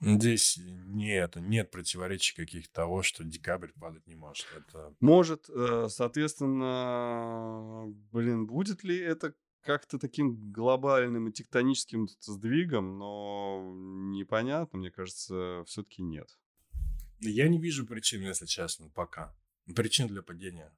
[0.00, 4.46] Здесь нет, нет противоречий каких-то того, что декабрь падать не может.
[4.56, 4.94] Это...
[5.00, 13.60] Может, э, соответственно, блин, будет ли это как-то таким глобальным и тектоническим сдвигом, но
[14.14, 16.28] непонятно, мне кажется, все-таки нет.
[17.20, 19.36] Я не вижу причин, если честно, пока.
[19.74, 20.72] Причин для падения.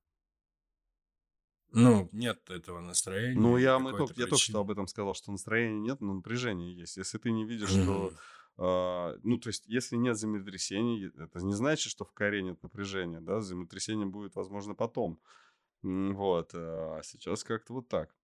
[1.72, 3.38] Ну, нет этого настроения.
[3.38, 6.74] Ну, я, мы только, я только что об этом сказал, что настроения нет, но напряжение
[6.74, 6.96] есть.
[6.96, 8.12] Если ты не видишь, что...
[8.58, 13.20] Uh, ну, то есть, если нет землетрясений, это не значит, что в коре нет напряжения,
[13.20, 15.18] да, землетрясение будет, возможно, потом.
[15.82, 18.14] Вот, а сейчас как-то вот так.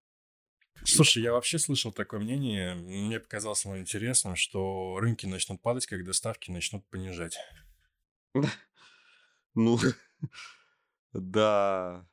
[0.85, 6.13] Слушай, я вообще слышал такое мнение, мне показалось оно интересным, что рынки начнут падать, когда
[6.13, 7.39] ставки начнут понижать.
[9.59, 9.79] Ну,
[11.15, 12.07] да.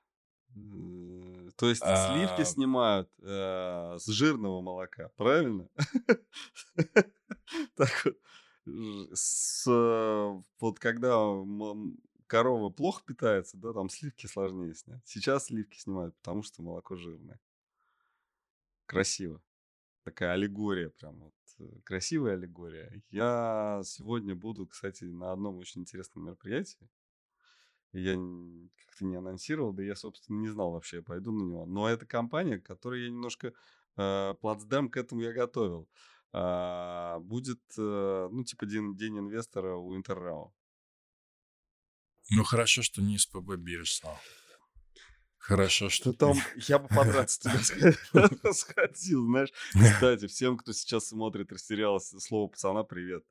[1.58, 2.46] То есть сливки а.
[2.46, 5.68] снимают э, с жирного молока, правильно?
[7.76, 8.18] Так вот,
[9.14, 9.66] с,
[10.60, 11.16] вот когда
[12.28, 15.02] корова плохо питается, да, там сливки сложнее снять.
[15.06, 17.40] Сейчас сливки снимают, потому что молоко жирное.
[18.86, 19.42] Красиво.
[20.04, 21.34] Такая аллегория прям вот.
[21.60, 23.02] Э, красивая аллегория.
[23.10, 26.90] Я сегодня буду, кстати, на одном очень интересном мероприятии.
[27.94, 31.66] Я как-то не анонсировал, да я, собственно, не знал вообще, я пойду на него.
[31.66, 33.54] Но это компания, которой я немножко
[33.98, 35.88] э, плацдарм к этому я готовил.
[36.34, 40.54] Э, будет, э, ну, типа день, день инвестора у Интеррау.
[42.32, 44.02] Ну, хорошо, что не из ПБ бирж
[45.38, 46.34] Хорошо, что там
[46.68, 49.52] я бы подраться тебя сходил, знаешь.
[49.74, 53.24] Кстати, всем, кто сейчас смотрит, растерялся, слово пацана привет.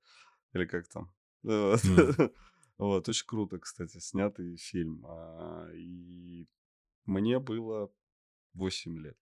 [0.52, 1.12] Или как там.
[2.78, 5.04] Вот, очень круто, кстати, снятый фильм.
[5.06, 6.48] А, и
[7.04, 7.92] мне было
[8.54, 9.18] 8 лет,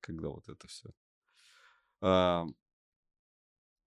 [0.00, 0.90] когда вот это все.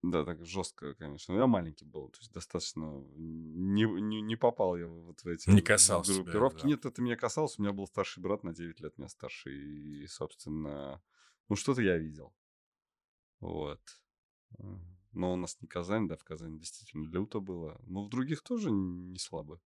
[0.02, 1.34] Да, так жестко, конечно.
[1.34, 5.60] Я маленький был, то есть достаточно не, не, не попал я вот в эти не
[5.60, 6.60] касался группировки.
[6.60, 6.68] Тебя, да.
[6.68, 7.58] Нет, это меня касалось.
[7.58, 9.52] У меня был старший брат на 9 лет меня старше.
[9.52, 11.02] И, собственно,
[11.50, 12.34] ну что-то я видел.
[13.40, 13.80] Вот.
[15.12, 17.78] Но у нас не Казань, да, в Казани действительно люто было.
[17.86, 19.60] Но в других тоже не слабо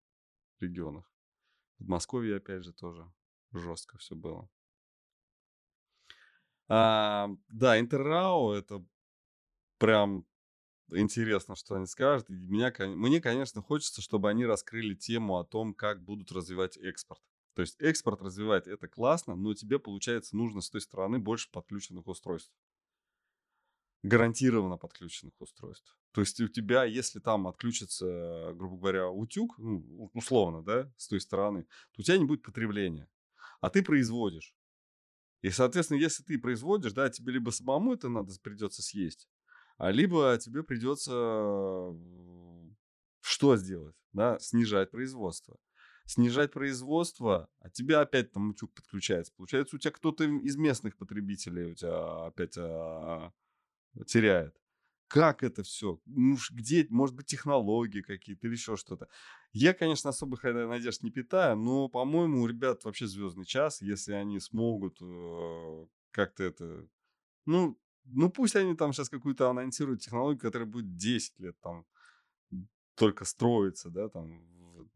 [0.59, 1.05] регионах.
[1.79, 3.09] В Москве, опять же, тоже
[3.53, 4.49] жестко все было.
[6.69, 8.85] А, да, Интеррау это
[9.79, 10.27] прям
[10.91, 12.29] интересно, что они скажут.
[12.29, 17.23] Меня, мне, конечно, хочется, чтобы они раскрыли тему о том, как будут развивать экспорт.
[17.55, 22.07] То есть экспорт развивать это классно, но тебе, получается, нужно с той стороны больше подключенных
[22.07, 22.53] устройств.
[24.03, 25.97] Гарантированно подключенных устройств.
[26.13, 31.21] То есть у тебя, если там отключится, грубо говоря, утюг, ну, условно, да, с той
[31.21, 31.63] стороны,
[31.93, 33.09] то у тебя не будет потребления.
[33.61, 34.55] А ты производишь.
[35.41, 39.29] И, соответственно, если ты производишь, да, тебе либо самому это надо придется съесть,
[39.79, 41.11] либо тебе придется
[43.21, 43.97] что сделать?
[44.13, 44.39] Да?
[44.39, 45.59] Снижать производство.
[46.07, 49.33] Снижать производство, а тебя опять там утюг подключается.
[49.35, 53.33] Получается, у тебя кто-то из местных потребителей у тебя опять а,
[54.07, 54.55] теряет.
[55.09, 56.01] Как это все?
[56.05, 59.09] Ну, где, может быть, технологии какие-то или еще что-то.
[59.53, 64.41] Я, конечно, особых надежд не питаю, но, по-моему, у ребят вообще звездный час, если они
[64.41, 66.87] смогут э, как-то это...
[67.47, 71.87] Ну, ну, пусть они там сейчас какую-то анонсируют технологию, которая будет 10 лет там
[72.95, 74.43] только строиться, да, там.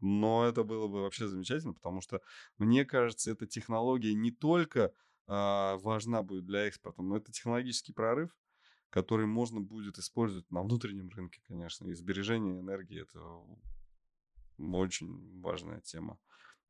[0.01, 2.21] Но это было бы вообще замечательно, потому что,
[2.57, 4.93] мне кажется, эта технология не только
[5.27, 8.29] а, важна будет для экспорта, но это технологический прорыв,
[8.89, 11.87] который можно будет использовать на внутреннем рынке, конечно.
[11.87, 13.19] И сбережение энергии– это
[14.57, 16.17] очень важная тема.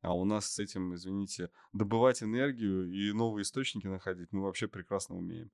[0.00, 5.16] А у нас с этим, извините, добывать энергию и новые источники находить мы вообще прекрасно
[5.16, 5.50] умеем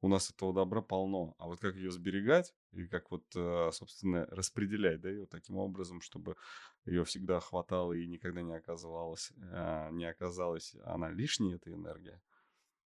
[0.00, 1.34] у нас этого добра полно.
[1.38, 6.00] А вот как ее сберегать и как вот, э, собственно, распределять, да, ее таким образом,
[6.00, 6.36] чтобы
[6.84, 12.20] ее всегда хватало и никогда не оказывалось, а, не оказалась она лишней, эта энергия.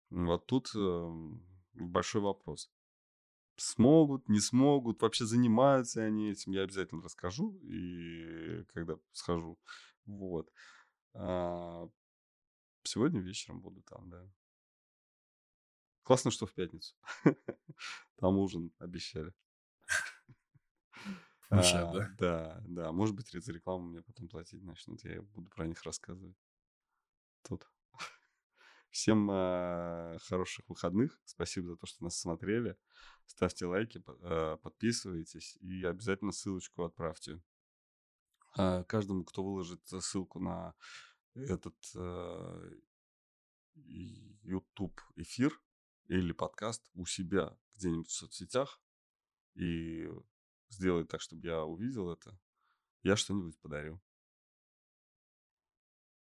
[0.10, 2.70] Вот тут эм, большой вопрос.
[3.58, 9.60] Смогут, не смогут, вообще занимаются они этим, я обязательно расскажу, и когда схожу.
[10.06, 10.52] Вот.
[11.14, 11.90] А,
[12.84, 14.28] сегодня вечером буду там, да.
[16.04, 16.96] Классно, что в пятницу.
[18.18, 19.34] Там ужин обещали.
[21.50, 22.16] а, да?
[22.18, 22.92] Да, да.
[22.92, 25.04] Может быть, за рекламу мне потом платить начнут.
[25.04, 26.38] Я буду про них рассказывать.
[27.44, 27.70] Тут.
[28.90, 31.20] Всем э, хороших выходных.
[31.26, 32.78] Спасибо за то, что нас смотрели.
[33.26, 37.42] Ставьте лайки, э, подписывайтесь и обязательно ссылочку отправьте.
[38.58, 40.74] Э, каждому, кто выложит ссылку на
[41.36, 41.76] этот
[44.44, 45.58] YouTube эфир,
[46.12, 48.82] или подкаст у себя где-нибудь в соцсетях
[49.54, 50.10] и
[50.68, 52.38] сделает так, чтобы я увидел это,
[53.02, 54.02] я что-нибудь подарю.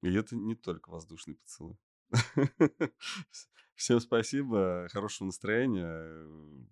[0.04, 1.80] И это не только воздушный поцелуй.
[3.74, 6.68] Всем спасибо, хорошего настроения,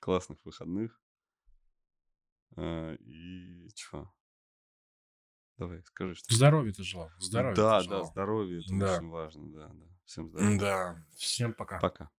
[0.00, 1.00] классных выходных.
[2.56, 4.12] А, и что?
[5.58, 6.34] Давай, скажи, что...
[6.34, 7.10] Здоровье ты желал.
[7.18, 8.60] Здоровье Да, да, здоровье.
[8.64, 8.96] Это да.
[8.96, 9.52] очень важно.
[9.52, 9.86] Да, да.
[10.04, 10.58] Всем здоровья.
[10.58, 11.06] Да.
[11.14, 11.78] Всем пока.
[11.78, 12.10] Пока.